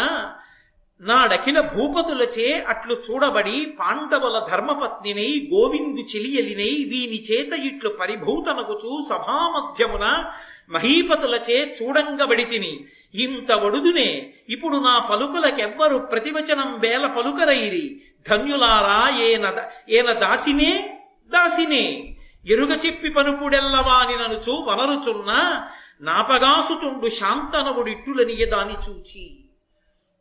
[1.04, 10.32] నాడఖిల భూపతులచే అట్లు చూడబడి పాండవుల ధర్మపత్నినై గోవిందు చెలియలినై వీని చేత ఇట్లు పరిభూతనగుచు సభామధ్యమున
[10.70, 12.86] మహీపతులచే చూడంగబడి తిని.
[13.16, 18.02] ఇంత వడుదునే ఇప్పుడు నా పలుకులకెవ్వరు ప్రతివచనం వేల పలుకరైరి.
[18.30, 19.54] ధన్యులారా ఏన
[19.90, 21.00] ఏన దాసినే?
[21.34, 22.16] దాసినే.
[22.48, 25.62] ఎరుగ చెప్పి పనుపుడెల్లవాని ననుచు వలరుచున్న
[26.02, 29.43] నాపగాసుతుండు శాంతనవుడిట్టులనియ దాని చూచి.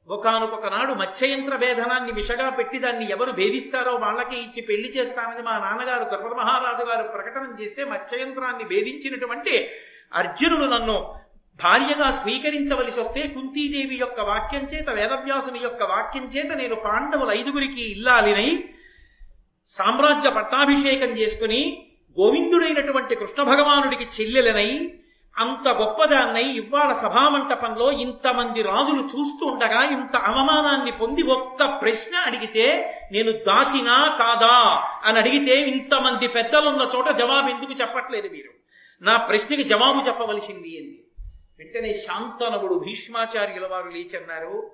[0.08, 6.06] ఒకనొక నాడు మత్స్యయంత్ర భేదనాన్ని విషగా పెట్టి దాన్ని ఎవరు భేదిస్తారో వాళ్ళకే ఇచ్చి పెళ్ళి చేస్తానని మా నాన్నగారు
[6.12, 9.54] గర్భ మహారాజు గారు ప్రకటన చేస్తే మత్స్యయంత్రాన్ని భేదించినటువంటి
[10.12, 10.96] అర్జునుడు నన్ను
[11.60, 18.50] భార్యగా స్వీకరించవలసి వస్తే కుంతీదేవి యొక్క వాక్యం చేత వేదవ్యాసుని యొక్క వాక్యం చేత నేను పాండవుల ఐదుగురికి ఇల్లాలినై
[19.68, 21.60] సామ్రాజ్య పట్టాభిషేకం చేసుకుని
[22.16, 24.70] గోవిందుడైనటువంటి కృష్ణ భగవానుడికి చెల్లెలనై
[25.38, 34.16] అంత గొప్పదాన్నై ఇవాళ సభామంటపంలో ఇంతమంది రాజులు చూస్తుండగా ఇంత అవమానాన్ని పొంది ఒక్క ప్రశ్న అడిగితే నేను దాసినా
[34.18, 34.86] కాదా?
[35.04, 38.50] అని అడిగితే ఇంతమంది పెద్దలున్న చోట జవాబు ఎందుకు చెప్పట్లేదు మీరు?
[39.04, 41.04] నా ప్రశ్నకి జవాబు చెప్పవలసింది ఏంది?
[41.58, 44.70] వెంటనే శాంతనవుడు భీష్మాచార్యుల వారు లేచన్నారు.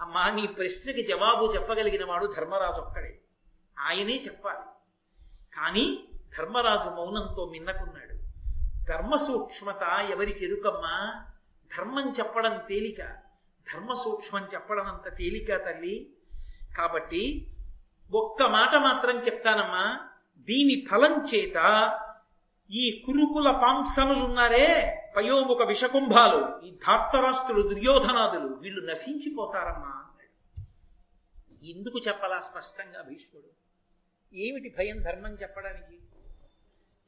[0.00, 3.18] అమ్మా నీ ప్రశ్నకి జవాబు చెప్పగలిగిన వాడు ధర్మరాజు ఒక్కడే.
[3.78, 4.60] ఆయనే చెప్పాలి.
[5.56, 5.98] కానీ
[6.38, 8.17] ధర్మరాజు మౌనంతో మిన్నకున్నాడు.
[8.88, 11.24] ధర్మ సూక్ష్మత ఎవరికి ఎరుకమ్మా?
[11.78, 13.00] ధర్మం చెప్పడం తేలిక.
[13.72, 16.10] ధర్మ సూక్ష్మం చెప్పడం అంత తేలిక తల్లి.
[16.76, 17.52] కాబట్టి
[18.12, 20.00] ఒక్క మాట మాత్రం చెప్తానమ్మా.
[20.38, 21.58] దీని ఫలం చేత
[22.70, 24.66] ఈ కురుకుల పాంసనులున్నారే
[25.16, 29.94] పయోముఖ విషకుంభాలు ఈ ధార్తరాష్ట్రులు దుర్యోధనాదులు వీళ్ళు నశించిపోతారమ్మా
[31.62, 33.48] ఎందుకు చెప్పాలా స్పష్టంగా భీష్ముడు?
[34.32, 35.96] ఏమిటి భయం ధర్మం చెప్పడానికి?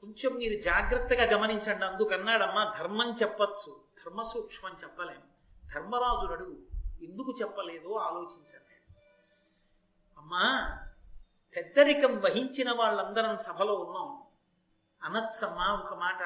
[0.00, 1.84] కొంచెం మీరు జాగ్రత్తగా గమనించండి.
[1.84, 3.80] అందుకన్నాడమ్మా ధర్మం చెప్పచ్చు.
[4.04, 5.30] ధర్మ సూక్ష్మం చెప్పలేము.
[5.74, 6.58] ధర్మరాజుడు అడుగు
[7.04, 8.92] ఎందుకు చెప్పలేదో ఆలోచించండి.
[10.18, 10.78] అమ్మా
[11.56, 14.22] పెద్దరికం వహించిన వాళ్ళందరం సభలో ఉన్నాం.
[15.02, 16.18] అనత్సమ్మ ఒక మాట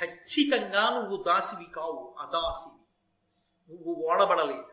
[0.00, 2.82] ఖచ్చితంగా నువ్వు దాసివి కావు అదాసివి.
[3.72, 4.68] నువ్వు ఓడబడలేదు.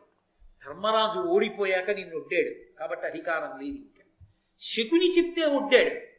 [0.66, 2.78] ధర్మరాజు ఓడిపోయాక నిన్ను ఒడ్డాడు.
[2.78, 4.26] కాబట్టి అధికారం లేదు ఇంకా.
[4.60, 6.09] శకుని చెప్తే ఒడ్డాడు.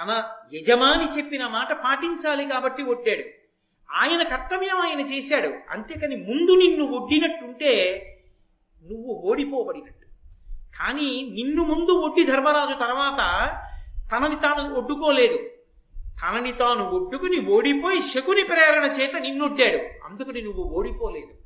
[0.00, 3.44] తన యజమాని చెప్పిన మాట పాటించాలి కాబట్టి ఒడ్డాడు
[3.90, 5.48] ఆయన కర్తవ్యం ఆయన చేశాడు.
[5.70, 7.72] అంతేకాని ముందు నిన్ను ఒడ్డినట్టుంటే
[8.90, 10.04] నువ్వు ఓడిపోబడినట్టు.
[10.78, 13.20] కానీ నిన్ను ముందు ఒడ్డి ధర్మరాజు తర్వాత
[14.12, 15.38] తనని తాను ఒడ్డుకోలేదు.
[16.22, 20.04] తనని తాను ఒడ్డుకుని ఓడిపోయి శకుని ప్రేరణ చేత నిన్నొడ్డాడు.
[20.04, 21.44] అందుకని నువ్వు ఓడిపోలేదు.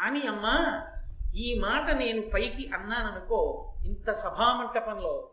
[0.00, 0.82] కానీ అమ్మా
[1.36, 5.28] ఈ మాట నేను పైకి అన్నాననుకో ఇంత సభామంటపంలో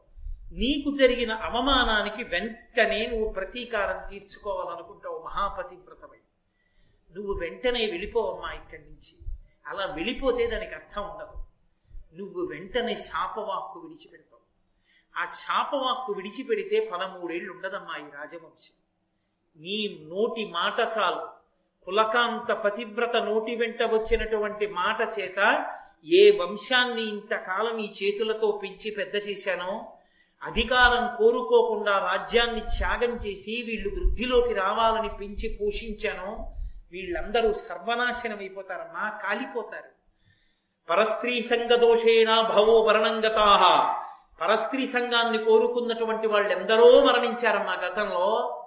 [0.54, 6.18] నీకు జరిగిన అవమానానికి వెంటనే నువ్వు ప్రతీకారం తీర్చుకోవాలనుకుంటావు మహాపతివ్రతమై.
[7.16, 9.38] నువ్వు వెంటనే వెళ్ళిపోవమ్మా ఇక్కడి నుంచి.
[9.68, 11.44] అలా వెళ్ళిపోతే దానికి అర్థం ఉండదు.
[12.16, 14.42] నువ్వు వెంటనే శాపవాక్కు విడిచిపెడతావు.
[15.22, 18.76] ఆ శాపవాక్కు విడిచిపెడితే పదమూడేళ్ళు ఉండదమ్మా ఈ రాజవంశం.
[19.62, 21.44] నీ నోటి మాట చాలు.
[21.86, 25.70] కులకాంత పతివ్రత నోటి వెంట వచ్చినటువంటి మాట చేత
[26.06, 29.93] ఏ వంశాన్ని ఇంతకాలం ఈ చేతులతో పెంచి పెద్ద చేశానో
[30.44, 36.56] అధికారం కోరుకోకుండా రాజ్యాన్ని త్యాగం చేసి వీళ్ళు వృద్ధిలోకి రావాలని పెంచి పోషించాను
[36.92, 39.94] వీళ్ళందరూ సర్వనాశనం అయిపోతారమ్మా కాలిపోతారు.
[40.90, 43.94] పరస్త్రీ సంగదోషేణ భవో వర్ణంగతాహ
[44.42, 48.60] పరస్త్రీ సంఘాన్ని కోరుకున్నటువంటి వాళ్ళెందరో మరణించారమ్మా గతంలో.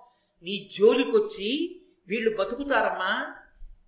[0.42, 3.34] నీ జోలికొచ్చి వీళ్ళు బతుకుతారమ్మా.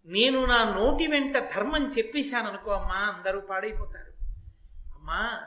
[0.07, 4.13] నేను నా నోటి వెంట ధర్మం చెప్పేశాననుకో అమ్మా అందరూ పాడైపోతారు.
[4.95, 5.41] అమ్మా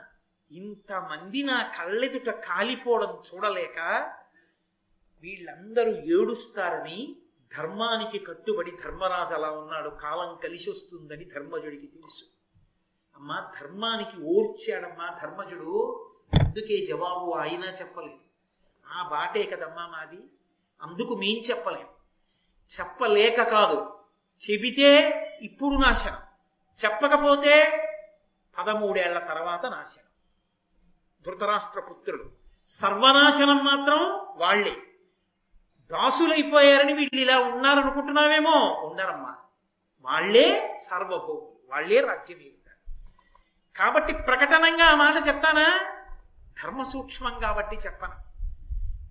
[0.52, 3.78] ఇంతమంది నా కళ్ళెదుట కాలిపోవడం చూడలేక
[5.20, 7.16] వీళ్ళందరూ ఏడుస్తారని
[7.58, 9.88] ధర్మానికి కట్టుబడి ధర్మరాజు అలా ఉన్నాడు.
[9.88, 12.24] కాలం కలిసి వస్తుందని ధర్మజుడికి తెలుసు.
[13.16, 16.06] అమ్మా ధర్మానికి ఓర్చాడమ్మా ధర్మజుడు.
[16.34, 18.18] అందుకే జవాబు అయినా చెప్పలేదు.
[18.86, 20.18] ఆ బాటే కదమ్మా మాది.
[20.82, 21.86] అందుకు మేం చెప్పలేం.
[22.80, 23.98] చెప్పలేక కాదు.
[24.50, 25.08] చెబితే
[25.42, 26.16] ఇప్పుడు నాశనం.
[26.84, 27.78] చెప్పకపోతే
[28.58, 30.11] పదమూడేళ్ళ తర్వాత నాశనం.
[31.26, 32.30] ధృతరాష్ట్ర పుత్రులు
[32.66, 33.98] సర్వనాశనం మాత్రం
[34.36, 34.76] వాళ్ళే
[35.80, 38.80] దాసులైపోయారని వీళ్ళు ఇలా ఉన్నారనుకుంటున్నావేమో?
[38.84, 39.34] ఉండరమ్మా
[40.00, 41.52] వాళ్ళే సార్వభౌములు.
[41.70, 42.98] వాళ్ళే రాజ్యమేమిటారు
[43.78, 45.80] కాబట్టి ప్రకటనంగా ఆ మాట చెప్తానా?
[46.62, 48.12] ధర్మ సూక్ష్మం కాబట్టి చెప్పను.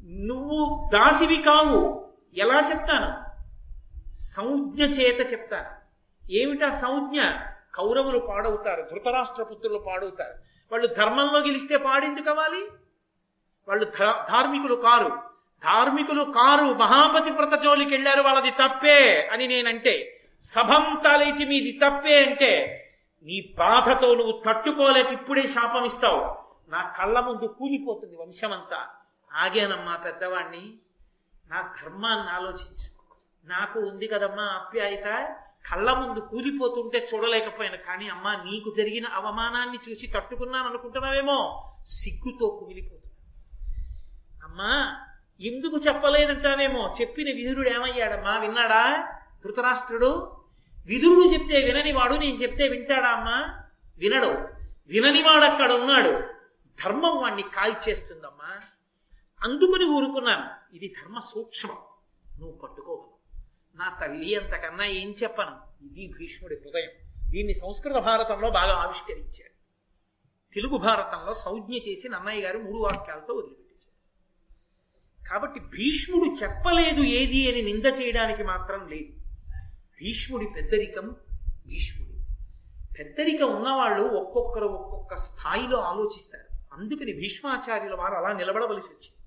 [0.04, 2.10] నువ్వు దాసివి కావు.
[2.34, 3.32] ఎలా చెప్తాను?
[4.10, 5.70] సంజ్ఞ చేత చెప్తాను.
[6.32, 7.22] ఏమిటా సంజ్ఞ?
[7.76, 10.34] కౌరవులు పాడవుతారు ధృతరాష్ట్ర పుత్రులు పాడవుతారు.
[10.72, 12.68] వాళ్ళు ధర్మంలో గెలిస్తే పాడింది కావాలి
[13.68, 13.86] వాళ్ళు
[14.30, 15.10] ధార్మికులు కారు.
[15.64, 22.78] ధార్మికులు కారు మహాపతి వ్రత జోలికి వెళ్ళారు వాళ్ళది తప్పే అని నేనంటే సభంతా లేచి మీది తప్పే అంటే
[23.24, 26.42] నీ బాధతో నువ్వు తట్టుకోలేక ఇప్పుడే శాపం ఇస్తావు.
[26.70, 28.88] నా కళ్ళ ముందు కూలిపోతుంది వంశమంతా.
[29.34, 30.74] ఆగానమ్మా పెద్దవాణ్ణి.
[31.50, 33.02] నా ధర్మాన్ని ఆలోచించు.
[33.46, 35.36] నాకు ఉంది కదమ్మా ఆప్యాయత.
[35.70, 37.78] కళ్ళ ముందు కూలిపోతుంటే చూడలేకపోయాను.
[37.78, 41.72] కానీ అమ్మా నీకు జరిగిన అవమానాన్ని చూసి తట్టుకున్నాను అనుకుంటున్నావేమో?
[41.86, 43.02] సిగ్గుతో కుమిలిపోతున్నా
[44.44, 44.96] అమ్మా
[45.42, 46.94] ఎందుకు చెప్పలేదంటావేమో?
[47.02, 48.38] చెప్పిన విధుడు ఏమయ్యాడమ్మా?
[48.38, 49.12] విన్నాడా?
[49.46, 50.38] ధృతరాష్ట్రుడు
[50.86, 53.64] విధుడు చెప్తే విననివాడు నేను చెప్తే వింటాడా అమ్మా?
[53.98, 54.28] వినడు.
[54.90, 56.10] విననివాడు అక్కడ ఉన్నాడు.
[56.86, 58.60] ధర్మం వాణ్ణి కాల్చేస్తుందమ్మా
[59.44, 60.76] అందుకుని ఊరుకున్నాను.
[60.76, 61.78] ఇది ధర్మ సూక్ష్మం.
[62.40, 63.11] నువ్వు పట్టుకోగలవు
[63.76, 65.84] నా తల్లి అంతకన్నా ఏం చెప్పను?
[65.86, 66.90] ఇది భీష్ముడి హృదయం.
[67.32, 69.52] దీన్ని సంస్కృత భారతంలో బాగా ఆవిష్కరించారు
[70.54, 74.02] తెలుగు భారతంలో సంజ్ఞ చేసి నన్నయ్య గారు మూడు వాక్యాలతో వదిలిపెట్టేశారు.
[75.30, 79.14] కాబట్టి భీష్ముడు చెప్పలేదు ఏది అని నింద చేయడానికి మాత్రం లేదు.
[80.02, 81.16] భీష్ముడి పెద్దరికం
[81.68, 82.12] భీష్ముడి.
[83.00, 86.76] పెద్దరికం ఉన్నవాళ్ళు ఒక్కొక్కరు ఒక్కొక్క స్థాయిలో ఆలోచిస్తారు.
[86.76, 89.18] అందుకని భీష్మాచార్యుల వారు అలా నిలబడవలసి వచ్చింది.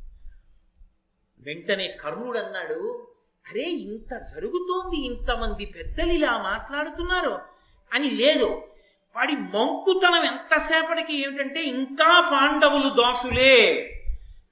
[1.39, 3.09] వెంటనే కర్ణుడు అన్నాడు
[3.49, 7.39] అరే ఇంత జరుగుతోంది ఇంతమంది పెద్దలు ఇలా మాట్లాడుతున్నారు?
[7.95, 8.63] అని లేదు.
[9.17, 13.91] వాడి మంకుతనం ఎంతసేపటికి ఏమిటంటే ఇంకా పాండవులు దాసులే.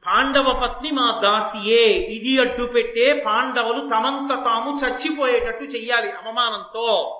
[0.07, 7.19] పాండవ పత్ని మా దాసియే ఇది అడ్డు పెట్టే పాండవులు తమంత తాము చచ్చిపోయేటట్టు చెయ్యాలి అవమానంతో.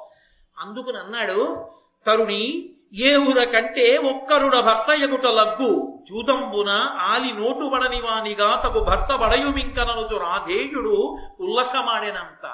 [0.59, 1.67] అందుకుని అన్నాడు
[2.07, 5.99] తరుణి ఏ ఊర కంటే ఒక్కరుడ భర్త ఎగుట లగ్గు.
[6.11, 12.47] జూదంబున ఆలి నోటు వానిగా తగు భర్త బడయుమింకననుచు రాధేయుడు ఉల్లసమాడేనంత.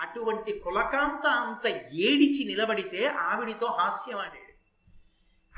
[0.00, 4.52] అటువంటి కులకాంత అంత ఏడిచి నిలబడితే ఆవిడితో హాస్యమాడాడు.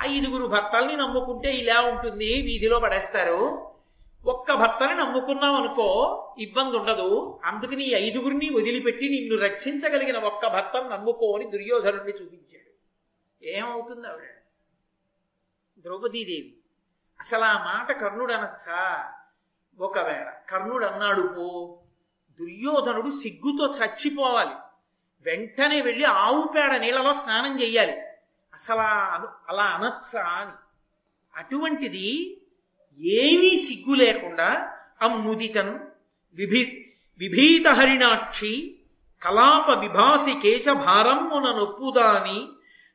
[0.09, 3.68] ఐదుగురు భర్తల్ని నమ్ముకుంటే ఇలా ఉంటుంది వీధిలో పడేస్తారు.
[4.26, 5.88] ఒక్క భర్తని నమ్ముకున్నాం అనుకో
[6.38, 12.67] ఇబ్బంది ఉండదు అందుకని ఈ ఐదుగురిని వదిలిపెట్టి నిన్ను రక్షించగలిగిన ఒక్క భర్తను నమ్ముకో అని దుర్యోధనుడిని చూపించాడు.
[13.42, 14.31] ఏమవుతుంది ఆవిడ
[15.79, 16.55] ద్రౌపదీదేవి.
[17.20, 19.12] అసలు ఆ మాట కర్ణుడు అనొచ్చా
[19.81, 21.79] ఒకవేళ కర్ణుడు అన్నాడు పో
[22.40, 24.55] దుర్యోధనుడు సిగ్గుతో చచ్చిపోవాలి.
[25.20, 28.01] వెంటనే వెళ్ళి ఆవు పేడ నీళ్ళలో స్నానం చెయ్యాలి.
[28.53, 28.81] అసలు
[29.48, 30.53] అలా అనొచ్చా అని.
[31.37, 32.40] అటువంటిది
[32.98, 35.88] ఏమీ సిగ్గు లేకుండా అమ్ముదితను
[36.35, 38.79] విభి విభీతహరిణాక్షి
[39.22, 42.48] కలాప విభాసి కేశభారమ్మున నొప్పుదాని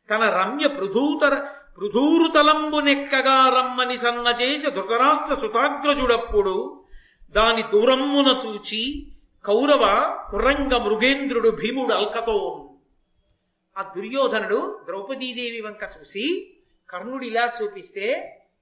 [0.09, 1.33] తన రమ్య పృథూతర
[1.77, 6.55] పృథూరుతలంబునెక్కగా రమ్మని సన్నచేసి ధృతరాష్ట్ర సుతాగ్రజుడప్పుడు
[7.35, 8.81] దాని దూరమ్మున చూచి
[9.45, 9.85] కౌరవ
[10.29, 12.37] కురంగ మృగేంద్రుడు భీముడు అల్కతో
[13.75, 16.25] ఆ దుర్యోధనుడు ద్రౌపదీదేవి వంక చూసి
[16.89, 18.07] కర్ణుడు ఇలా చూపిస్తే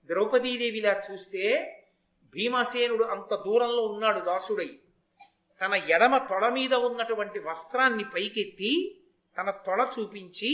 [0.10, 1.44] ద్రౌపదీదేవి ఇలా చూస్తే
[2.34, 4.70] భీమసేనుడు అంత దూరంలో ఉన్నాడు దాసుడై.
[5.62, 8.72] తన ఎడమ తొడ మీద ఉన్నటువంటి వస్త్రాన్ని పైకెత్తి
[9.38, 10.52] తన తొడ చూపించి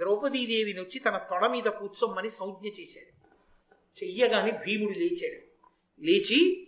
[0.00, 3.20] ద్రౌపదీదేవిని వచ్చి తన తొడ మీద కూర్చోమని సంజ్ఞ చేశాడు.
[4.04, 5.50] చెయ్యగానే భీముడు లేచాడు.
[6.04, 6.66] లేచి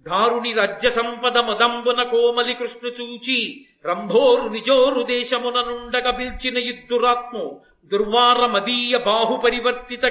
[0.00, 8.98] దారుని రాజ్య సంపద మదంబున కోమలి కృష్ణు చూచి రంభోరు నిజోరు దేశమున నుండగ పిల్చిన యుద్ధురాత్ము దుర్వార మదీయ
[8.98, 10.04] బాహు పరివర్తిత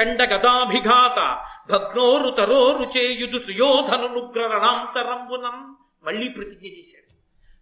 [0.00, 1.18] చండ గదాభిఘాత
[1.72, 4.08] భగ్నోరు తరోరు చేయుదు సుయోధను
[6.04, 7.13] మళ్ళీ ప్రతిజ్ఞ చేశాడు.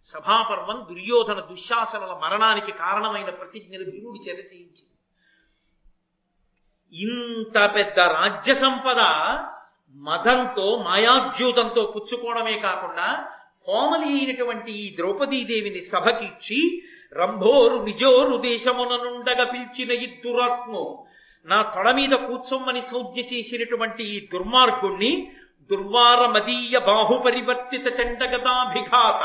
[0.03, 4.91] సభాపర్వం దుర్యోధన దుశ్శాసనుల మరణానికి కారణమైన ప్రతిజ్ఞలు భీముడి చేత చేయించింది.
[6.93, 9.01] ఇంత పెద్ద రాజ్య సంపద
[9.95, 13.07] మదంతో మాయాద్యూతంతో పుచ్చుకోవడమే కాకుండా
[13.67, 16.59] కోమలి అయినటువంటి ఈ ద్రౌపదీదేవిని సభకిచ్చి
[17.15, 20.81] రంభోరు నిజోరు దేశమున నుండగా పిలిచిన ఈ దురాత్ము
[21.47, 25.11] నా తొడ మీద కూర్చొమ్మని సంజ్ఞ చేసినటువంటి ఈ దుర్మార్గుణ్ణి
[25.69, 29.21] దుర్వార మదీయ బాహుపరివర్తిత చండగదాభిఘాత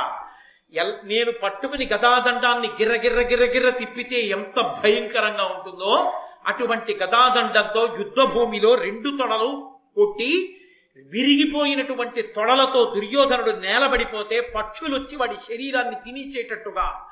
[0.75, 6.13] ఎల్ నేను పట్టుకుని గదాదండాన్ని గిర్రగిర్ర గిర్రగిర్ర తిప్పితే ఎంత భయంకరంగా ఉంటుందో
[6.47, 10.57] అటువంటి గదాదండంతో యుద్ధ భూమిలో రెండు తొడలు కొట్టి
[10.97, 17.07] విరిగిపోయినటువంటి తొడలతో దుర్యోధనుడు నేలబడిపోతే పక్షులు వచ్చి వాడి శరీరాన్ని తినిచేటట్టుగా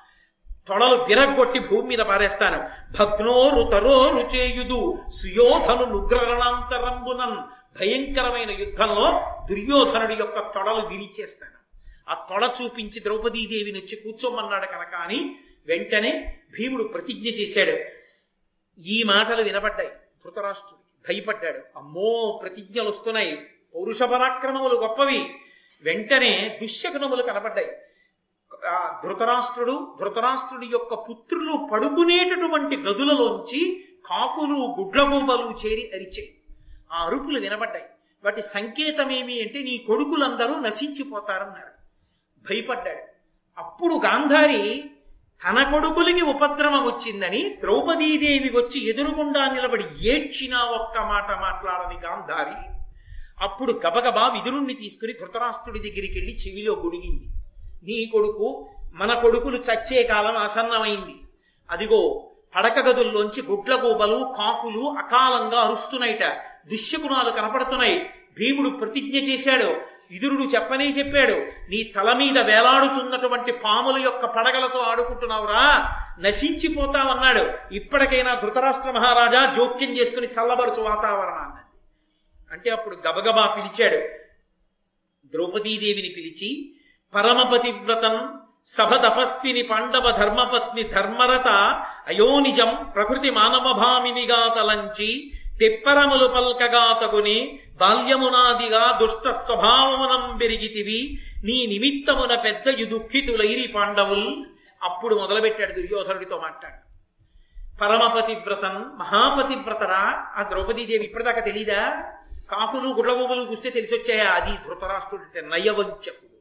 [0.68, 2.58] తొడలు విరగ్గొట్టి భూమి మీద పారేస్తాను.
[2.98, 7.38] భగ్నోరు తరోరు చేయుదు సుయోధను నుగ్రరణాంతరంబునన్.
[7.80, 9.06] భయంకరమైన యుద్ధంలో
[9.50, 11.55] దుర్యోధనుడి యొక్క తొడలు విరిచేస్తాను.
[12.08, 15.36] ఆ తొడ చూపించి ద్రౌపదీదేవిని వచ్చి కూర్చోమన్నాడు కనుక అని
[15.66, 17.78] వెంటనే భీముడు ప్రతిజ్ఞ చేశాడు.
[18.80, 19.88] ఈ మాటలు వినబడ్డాయి.
[19.88, 21.58] ధృతరాష్ట్రుడికి భయపడ్డాడు.
[21.76, 23.36] అమ్మో ప్రతిజ్ఞలు వస్తున్నాయి.
[23.74, 25.34] పౌరుష పరాక్రమములు గొప్పవి.
[25.82, 27.72] వెంటనే దుశ్శకునములు కనబడ్డాయి.
[28.66, 36.40] ఆ ధృతరాష్ట్రుడు ధృతరాష్ట్రుడి యొక్క పుత్రులు పడుకునేటటువంటి గదులలోంచి కాకులు గుడ్లగూబలు చేరి అరిచాయి.
[36.92, 37.84] ఆ అరుపులు వినబడ్డాయి.
[38.24, 41.75] వాటి సంకేతం ఏమి అంటే నీ కొడుకులందరూ నశించిపోతారన్నారు.
[42.50, 43.16] భయపడ్డాడు.
[43.58, 44.84] అప్పుడు గాంధారి
[45.44, 52.76] తన కొడుకులకి ఉపద్రవం వచ్చిందని ద్రౌపదీదేవి వచ్చి ఎదురుగుండా నిలబడి ఏడ్చినా ఒక్క మాట మాట్లాడని గాంధారి
[53.44, 57.24] అప్పుడు గబగబా విదురుణ్ణి తీసుకుని ధృతరాష్ట్రుడి దగ్గరికి వెళ్ళి చెవిలో గుడిగింది.
[57.84, 61.14] నీ కొడుకు మన కొడుకులు చచ్చే కాలం ఆసన్నమైంది.
[61.70, 66.24] అదిగో పడక గదుల్లోంచి గుడ్లగూబలు కాకులు అకాలంగా అరుస్తున్నాయిట.
[66.70, 68.10] దుశ్శకునాలు కనపడుతున్నాయి.
[68.38, 69.76] భీముడు ప్రతిజ్ఞ చేశాడు.
[70.10, 71.32] విదురుడు చెప్పనే చెప్పాడు
[71.70, 77.74] నీ తల మీద వేలాడుతున్నటువంటి పాముల యొక్క పడగలతో ఆడుకుంటున్నావురా నశించిపోతావన్నాడు.
[77.74, 81.62] ఇప్పటికైనా ధృతరాష్ట్ర మహారాజా జోక్యం చేసుకుని చల్లబరుచు వాతావరణాన్ని.
[82.50, 83.96] అంటే అప్పుడు గబగబా పిలిచాడు.
[85.26, 86.72] ద్రౌపదీదేవిని పిలిచి
[87.14, 91.48] పరమపతివ్రతం సభ తపస్విని పాండవ ధర్మపత్ని ధర్మరత
[92.06, 101.18] అయోనిజం ప్రకృతి మానవభామినిగా తలంచి తెప్పరములు పల్కగా తగుని బాల్యమునాదిగా దుష్ట స్వభావమునం పెరిగితివి.
[101.44, 104.44] నీ నిమిత్తమున పెద్ద దుఃఖితులైరి పాండవుల్.
[104.82, 106.86] అప్పుడు మొదలుపెట్టాడు దుర్యోధనుడితో మాట్లాడు.
[107.78, 112.12] పరమపతివ్రతం మహాపతివ్రతరా ఆ ద్రౌపదీదేవి ఇప్పటిదాకా తెలీదా?
[112.50, 114.30] కాకులు గుడ్లగూబలు చూస్తే తెలిసొచ్చాయా?
[114.30, 116.36] అది ధృతరాష్ట్రుడు అంటే నయవంచకుడు.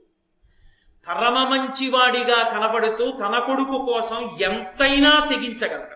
[1.08, 5.96] పరమ మంచివాడిగా కనబడుతూ తన కొడుకు కోసం ఎంతైనా తెగించగలడు.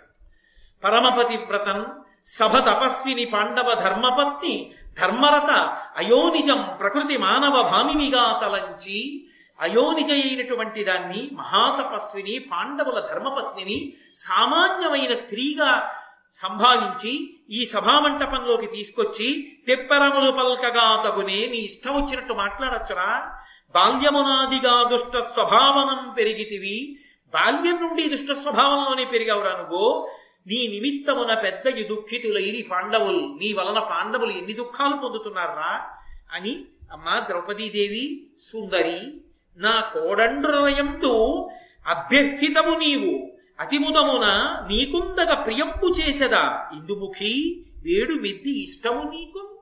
[0.84, 9.26] పరమపతి వ్రతం సభ తపస్విని పాండవ ధర్మపత్ని ధర్మరత అయోనిజం ప్రకృతి మానవ భామినిగా తలంచి
[9.62, 15.92] అయోనిజ అయినటువంటి దాన్ని మహాతపస్విని పాండవుల ధర్మపత్నిని సామాన్యమైన స్త్రీగా
[16.32, 23.32] సంభావించి ఈ సభామంటపంలోకి తీసుకొచ్చి తెప్పరములు పల్కగా తగునే నీ ఇష్టం వచ్చినట్టు మాట్లాడచ్చురా.
[23.76, 27.00] బాల్యమునాదిగా దుష్ట స్వభావనం పెరిగితివి.
[27.34, 30.12] బాల్యం నుండి దుష్ట స్వభావంలోనే పెరిగావురా నువ్వు.
[30.48, 35.92] నీ నిమిత్తమున పెద్ద దుఃఖితులైరి పాండవులు నీ వలన పాండవులు ఎన్ని దుఃఖాలు పొందుతున్నారా?
[36.32, 39.22] అని అమ్మా ద్రౌపదీదేవి సుందరి
[39.58, 41.50] నా కోడండ్రయందు
[41.88, 43.32] అభ్యర్థితము నీవు.
[43.60, 44.26] అతిముదమున
[44.70, 46.70] నీకుండగ ప్రియంపు చేసదా?
[46.74, 49.60] ఇందుముఖి వేడు మెద్ది ఇష్టము నీకు.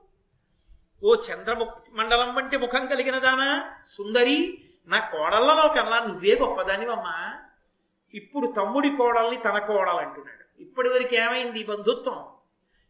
[1.02, 7.34] ఓ చంద్రముఖ మండలం వంటి ముఖం కలిగినదానా సుందరి నా కోడళ్ళలో కల్లా నువ్వే గొప్పదానివమ్మా.
[8.14, 10.37] ఇప్పుడు తమ్ముడి కోడల్ని తన కోడలంటున్నాడు.
[10.60, 12.26] ఇప్పటి వరకు ఏమైంది ఈ బంధుత్వం?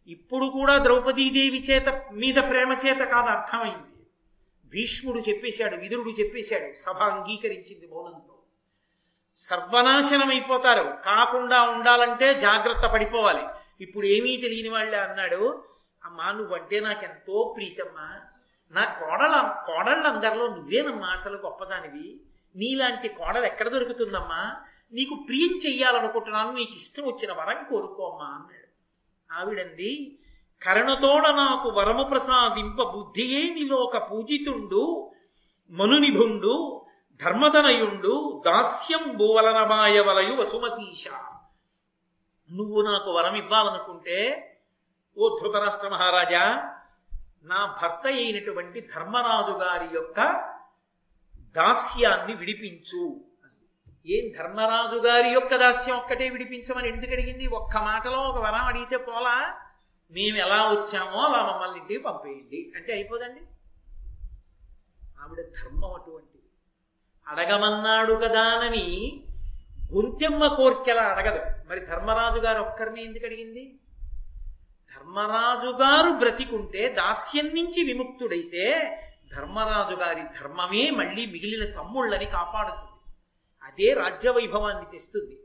[0.07, 4.07] ఇప్పుడు కూడా ద్రౌపదీదేవి చేత మీద ప్రేమ చేత కాదు అర్థమైంది.
[4.67, 8.39] భీష్ముడు చెప్పేశాడు విదురుడు చెప్పేశాడు సభ అంగీకరించింది మౌనంతో.
[9.37, 13.43] సర్వనాశనం అయిపోతారు కాకుండా ఉండాలంటే జాగ్రత్త పడిపోవాలి.
[13.81, 15.65] ఇప్పుడు ఏమీ తెలియని వాళ్ళే అన్నాడు.
[16.05, 18.21] అమ్మా నువ్వంటే నాకెంతో ప్రీతమ్మా.
[18.71, 22.21] నా కోడల కోడళ్ళందరిలో నువ్వేనమ్మా అసలు గొప్పదానివి.
[22.57, 24.57] నీలాంటి కోడలు ఎక్కడ దొరుకుతుందమ్మా?
[24.93, 28.69] నీకు ప్రియం చెయ్యాలనుకుంటున్నాను నీకు ఇష్టం వచ్చిన వరం కోరుకోమ్మా అన్నాడు.
[29.33, 30.19] ఆవిడంది
[30.63, 35.13] కరణతోడ నాకు వరము ప్రసాదింప బుద్ధియే నీలోక పూజితుండు
[35.71, 36.85] మనునిభుండు
[37.21, 41.09] ధర్మతనయుండు దాస్యం బోవలనమాయ వలయు వసుమతీశ.
[42.51, 44.19] నువ్వు నాకు వరం ఇవ్వాలనుకుంటే
[45.19, 46.75] ఓ ధృతరాష్ట్ర మహారాజా
[47.45, 50.21] నా భర్త అయినటువంటి ధర్మరాజు గారి యొక్క
[51.37, 53.28] దాస్యాన్ని విడిపించు.
[54.07, 57.47] ఏం ధర్మరాజు గారి యొక్క దాస్యం ఒక్కటే విడిపించమని ఎందుకు అడిగింది?
[57.47, 59.55] ఒక్క మాటలో ఒక వరం అడిగితే పోలా?
[60.13, 62.73] మేము ఎలా వచ్చామో అలా మమ్మల్ని ఇంటికి పంపేయండి.
[62.77, 63.41] అంటే అయిపోదండి.
[65.21, 66.45] ఆవిడ ధర్మం అటువంటిది.
[67.29, 69.25] అడగమన్నాడు కదానని
[69.95, 71.69] గొంతెమ్మ కోర్కెలా అడగదు.
[71.69, 73.79] మరి ధర్మరాజు గారు ఒక్కరిని ఎందుకు అడిగింది?
[74.97, 78.97] ధర్మరాజు గారు బ్రతికుంటే దాస్యం నుంచి విముక్తుడైతే
[79.37, 82.98] ధర్మరాజు గారి ధర్మమే మళ్ళీ మిగిలిన తమ్ముళ్ళని కాపాడుతుంది.
[83.69, 85.37] అదే రాజ్య వైభవాన్ని తెస్తుంది.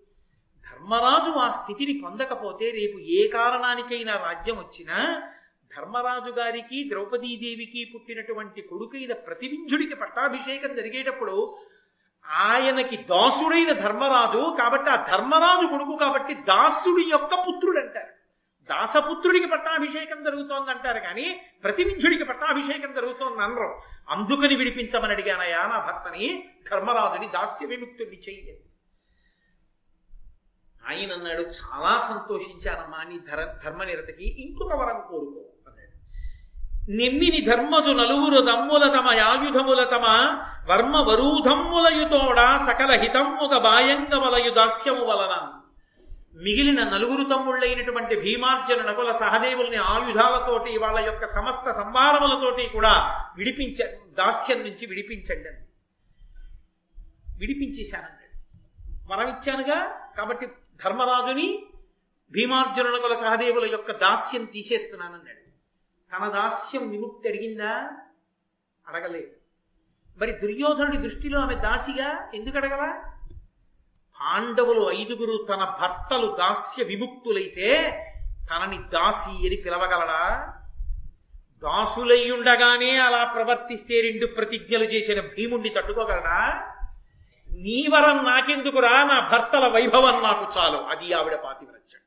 [0.65, 4.97] ధర్మరాజు ఆ స్థితిని పొందకపోతే రేపు ఏ కారణానికైనా రాజ్యం వచ్చినా
[5.71, 11.35] ధర్మరాజు గారికి ద్రౌపదీదేవికి పుట్టినటువంటి కొడుకైన ప్రతివింజుడికి పట్టాభిషేకం జరిగేటప్పుడు
[12.43, 18.12] ఆయనకి దాసుడైన ధర్మరాజు కాబట్టి ఆ ధర్మరాజు కొడుకు కాబట్టి దాసుడి యొక్క పుత్రుడు అంటారు
[18.69, 21.25] దాసపుత్రుడికి పట్టాభిషేకం జరుగుతోంది అంటారు కానీ
[21.63, 23.69] ప్రతివింజుడికి పట్టాభిషేకం జరుగుతోంది అనరు
[24.09, 26.25] అందుకని విడిపించమని అడిగానయా నా భర్తని
[26.69, 28.55] ధర్మరాజుని దాస్య విముక్తుడిని చెయ్యండి
[30.83, 35.93] ఆయన అన్నాడు చాలా సంతోషించానమ్మా నీ ధర ధర్మనిరతకి ఇంకొక వరం కోరుకో అన్నాడు.
[36.97, 40.05] నిమ్మిని ధర్మజు నలుగురు దమ్ముల తమ యాయుధముల తమ
[40.69, 45.35] వర్మ వరూధమ్ములయుతోడా సకల హితమ్ముగ బాయంగ వలయు దాస్యము వలన
[46.35, 54.85] మిగిలిన నలుగురు తమ్ముళ్ళైనటువంటి భీమార్జున నకుల సహదేవుల్ని ఆయుధాలతోటి వాళ్ళ యొక్క సమస్త సంభారములతోటి కూడా విడిపించ దాస్యం నుంచి
[54.85, 55.65] విడిపించండి అని.
[57.39, 58.43] విడిపించేశానన్నాడు
[59.13, 60.47] వరమిచ్చానుగా కాబట్టి
[60.85, 61.65] ధర్మరాజుని
[62.31, 65.43] భీమార్జునుల కుల సహదేవుల యొక్క దాస్యం తీసేస్తున్నానన్నాడు.
[66.17, 67.91] తన దాస్యం విముక్తి అడిగిందా?
[68.87, 69.31] అడగలేదు.
[70.17, 73.12] మరి దుర్యోధనుడి దృష్టిలో ఆమె దాసిగా ఎందుకు అడగలా
[74.23, 77.89] పాండవులు ఐదుగురు తన భర్తలు దాస్య విముక్తులైతే
[78.51, 80.53] తనని దాసి అని పిలవగలడా?
[81.63, 86.69] దాసులయ్యుండగానే అలా ప్రవర్తిస్తే రెండు ప్రతిజ్ఞలు చేసిన భీముణ్ణి తట్టుకోగలడా?
[87.51, 89.03] నీ వరం నాకెందుకురా?
[89.03, 90.77] నా భర్తల వైభవం నాకు చాలు.
[90.77, 92.01] అది ఆవిడ పాతివ్రత్యం.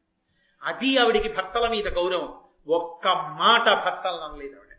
[0.63, 2.35] అది ఆవిడికి భర్తల మీద గౌరవం.
[2.69, 4.77] ఒక్క మాట భర్తలు నమ్మలేదు ఆవిడ.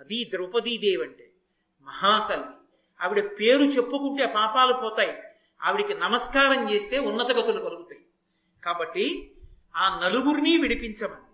[0.00, 1.30] అది ద్రౌపదీదేవి అంటే
[1.82, 2.46] మహాతల్లి.
[3.02, 5.22] ఆవిడ పేరు చెప్పుకుంటే పాపాలు పోతాయి.
[5.64, 8.00] ఆవిడికి నమస్కారం చేస్తే ఉన్నత గతులు కలుగుతాయి.
[8.64, 9.34] కాబట్టి
[9.76, 11.30] ఆ నలుగురిని విడిపించమని.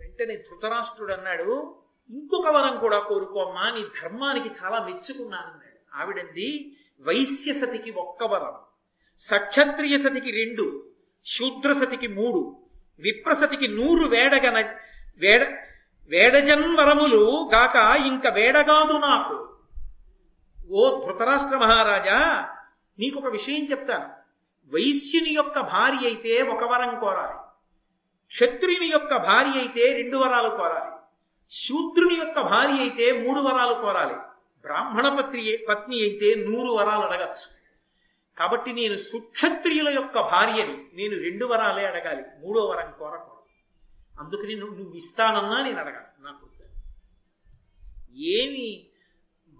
[0.00, 1.76] వెంటనే ధృతరాష్ట్రుడు అన్నాడు
[2.10, 6.02] ఇంకొక వరం కూడా కోరుకోమ్మా నీ ధర్మానికి చాలా మెచ్చుకున్నానన్నాడు.
[6.02, 8.54] ఆవిడంది వైశ్య సతికి ఒక్క వరం
[9.18, 10.90] సక్షత్రియ సతికి రెండు
[11.26, 12.60] శూద్ర సతికి మూడు
[12.98, 14.74] విప్రసతికి నూరు వేడగన
[15.18, 15.58] వేడ
[16.08, 19.49] వేడజన్వరములు గాక ఇంక వేడగాదు నాకు.
[20.70, 22.48] ఓ ధృతరాష్ట్ర మహారాజా
[22.98, 24.10] నీకు ఒక విషయం చెప్తాను.
[24.74, 27.38] వైశ్యుని యొక్క భార్య అయితే ఒక వరం కోరాలి.
[28.26, 30.96] క్షత్రియుని యొక్క భార్య అయితే రెండు వరాలు కోరాలి.
[31.50, 34.14] శూద్రుని యొక్క భార్య అయితే మూడు వరాలు కోరాలి.
[34.60, 37.60] బ్రాహ్మణ పత్రి పత్ని అయితే నూరు వరాలు అడగచ్చు.
[38.38, 42.22] కాబట్టి నేను సుక్షత్రియుల యొక్క భార్యని నేను రెండు వరాలే అడగాలి.
[42.38, 43.40] మూడో వరం కోరకూడదు.
[44.20, 46.24] అందుకని నువ్వు నువ్వు ఇస్తానన్నా నేను అడగాలి.
[46.24, 46.50] నాకు
[48.16, 48.89] ఏమి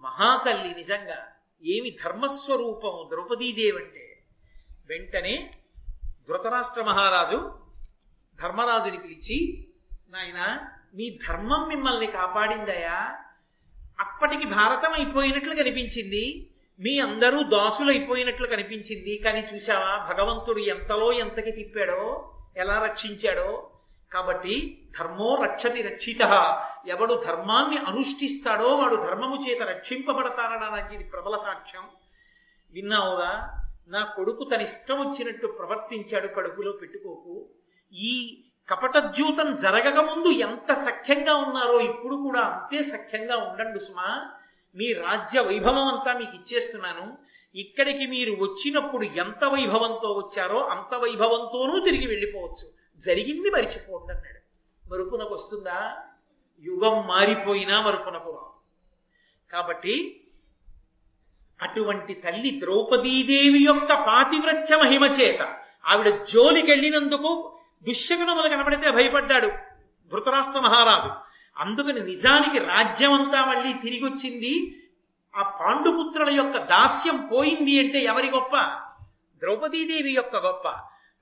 [0.00, 1.26] మహాతల్లి నిజంగా
[1.64, 4.22] ఏమి ధర్మస్వరూపం ద్రౌపదీదేవి అంటే
[4.88, 5.50] వెంటనే
[6.28, 7.58] ధృతరాష్ట్ర మహారాజు
[8.42, 9.66] ధర్మరాజుని పిలిచి
[10.10, 13.18] నాయన మీ ధర్మం మిమ్మల్ని కాపాడిందయా?
[14.00, 16.50] అప్పటికి భారతం అయిపోయినట్లు కనిపించింది.
[16.80, 19.18] మీ అందరూ దాసులు అయిపోయినట్లు కనిపించింది.
[19.18, 23.69] కానీ చూసావా భగవంతుడు ఎంతలో ఎంతకి తిప్పాడో ఎలా రక్షించాడో
[24.12, 26.22] కాబట్టి ధర్మో రక్షతి రక్షిత.
[26.86, 31.82] ఎవడు ధర్మాన్ని అనుష్ఠిస్తాడో వాడు ధర్మము చేత రక్షింపబడతారనడానికి ఇది ప్రబల సాక్ష్యం.
[32.70, 33.56] విన్నావుగా?
[33.88, 37.48] నా కొడుకు తన ఇష్టం వచ్చినట్టు ప్రవర్తించాడు కడుపులో పెట్టుకోకు.
[37.92, 44.26] ఈ కపటద్యూతం జరగక ముందు ఎంత సఖ్యంగా ఉన్నారో ఇప్పుడు కూడా అంతే సఖ్యంగా ఉండండి సుమా.
[44.74, 47.18] మీ రాజ్య వైభవం అంతా మీకు ఇచ్చేస్తున్నాను.
[47.54, 52.79] ఇక్కడికి మీరు వచ్చినప్పుడు ఎంత వైభవంతో వచ్చారో అంత వైభవంతోనూ తిరిగి వెళ్ళిపోవచ్చు.
[53.00, 54.40] జరిగింది మరిచిపోండి అన్నాడు
[54.94, 55.92] మరుపునకు వస్తుందా?
[56.64, 58.50] యుగం మారిపోయినా మరుపునకు రాదు.
[59.52, 60.20] కాబట్టి
[61.62, 69.46] అటువంటి తల్లి ద్రౌపదీదేవి యొక్క పాతివ్రత్య మహిమ చేత ఆవిడ జోలికెళ్ళినందుకు దుశ్శకునములు కనబడితే భయపడ్డాడు
[70.12, 71.30] ధృతరాష్ట్ర మహారాజు.
[71.60, 74.82] అందుకని నిజానికి రాజ్యం అంతా మళ్ళీ తిరిగి వచ్చింది
[75.36, 78.56] ఆ పాండుపుత్రుల యొక్క దాస్యం పోయింది అంటే ఎవరి గొప్ప?
[79.38, 80.68] ద్రౌపదీదేవి యొక్క గొప్ప.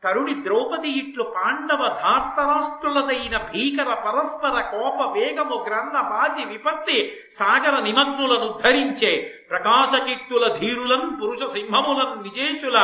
[0.03, 6.99] తరుణి ద్రౌపది ఇట్లు పాండవ ధార్తరాష్ట్రులదైన భీకర పరస్పర కోప వేగము గ్రంథ బాజి విపత్తి
[7.31, 9.13] సాగర నిమగ్నులను ధరించే
[9.51, 12.79] ప్రకాశకీర్తుల ధీరులం పురుష సింహములం నిజేషుల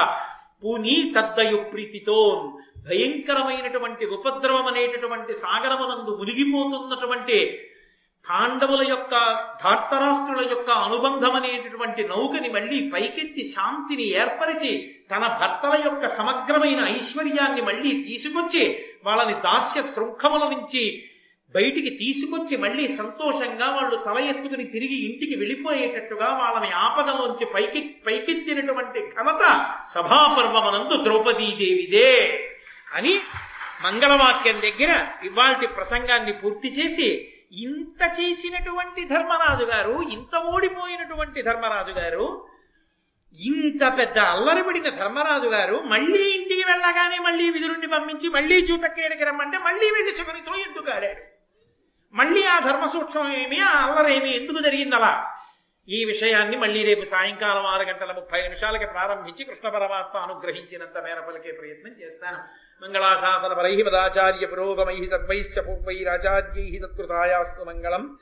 [0.58, 2.42] పూని తద్దయు ప్రీతితోన్
[2.88, 7.38] భయంకరమైనటువంటి ఉపద్రవం అనేటటువంటి సాగరమునందు మునిగిపోతున్నటువంటి
[8.26, 9.14] పాండవుల యొక్క
[9.62, 14.70] ధార్తరాష్ట్రుల యొక్క అనుబంధం అనేటటువంటి నౌకని మళ్ళీ పైకెత్తి శాంతిని ఏర్పరిచి
[15.10, 18.62] తన భర్తల యొక్క సమగ్రమైన ఐశ్వర్యాన్ని మళ్ళీ తీసుకొచ్చి
[19.04, 20.84] వాళ్ళని దాస్య శృంఖముల నుంచి
[21.54, 29.42] బయటికి తీసుకొచ్చి మళ్ళీ సంతోషంగా వాళ్ళు తల ఎత్తుకుని తిరిగి ఇంటికి వెళ్ళిపోయేటట్టుగా వాళ్ళని ఆపదలోంచి పైకి పైకెత్తినటువంటి ఘనత
[29.92, 32.10] సభాపర్వమనందు ద్రౌపదీదేవిదే
[32.94, 33.14] అని
[33.84, 34.90] మంగళవాక్యం దగ్గర
[35.24, 37.08] ఇవాల్టి ప్రసంగాన్ని పూర్తి చేసి
[37.62, 42.26] ఇంత చేసినటువంటి ధర్మరాజు గారు ఇంత ఓడిపోయినటువంటి ధర్మరాజు గారు
[43.38, 49.86] ఇంత పెద్ద అల్లరిపడిన ధర్మరాజు గారు మళ్ళీ ఇంటికి వెళ్ళగానే మళ్ళీ విదురుణ్ణి పంపించి మళ్ళీ జూతక్రీడకి రమ్మంటే మళ్ళీ
[49.90, 51.22] వెళ్ళి శకునితో ఎందుకు ఆడాడు
[52.14, 55.12] మళ్ళీ ఆ ధర్మ సూక్ష్మం ఏమి ఆ అల్లరేమి ఎందుకు జరిగింది అలా
[55.88, 61.52] ఈ విషయాన్ని మళ్ళీ రేపు సాయంకాలం ఆరు గంటల ముప్పై నిమిషాలకి ప్రారంభించి కృష్ణ పరమాత్మ అనుగ్రహించినంత మేర పలికే
[61.52, 62.38] ప్రయత్నం చేస్తాను.
[62.84, 68.18] మంగళాశాసన పరై పదాచార్య పురోగమై సద్వైశ్చ పూర్వైరాచార్యై సత్కృతాయాస్తు మంగళం.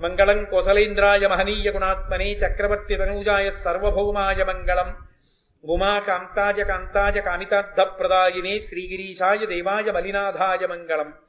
[0.00, 4.96] మంగళం కోసలేంద్రాయ మహనీయ గుణాత్మనే చక్రవర్తి తనూజాయ సర్వభౌమాయ మంగళం.
[5.64, 11.23] ఉమా కాంతాయ కాంతాయ కామితార్థప్రదాయినే శ్రీగిరీశాయ దేవాయ మలినాథాయ మంగళం.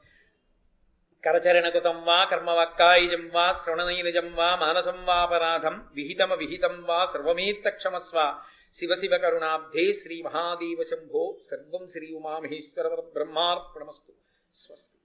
[1.26, 8.34] కరచరణకృతం వా కర్మవక్కాయుజం వా శ్రవణనైనజం వా మానసం వాపరాధం విహితమ విహితం వా సర్వమేత్తక్షమస్వ.
[8.72, 11.36] శివ శివ కరుణాబ్ధే శ్రీ మహాదేవ శంభో.
[11.44, 14.12] సర్వం శ్రీ ఉమామహేశ్వర బ్రహ్మార్పణమస్తు.
[14.54, 14.95] స్వస్తి.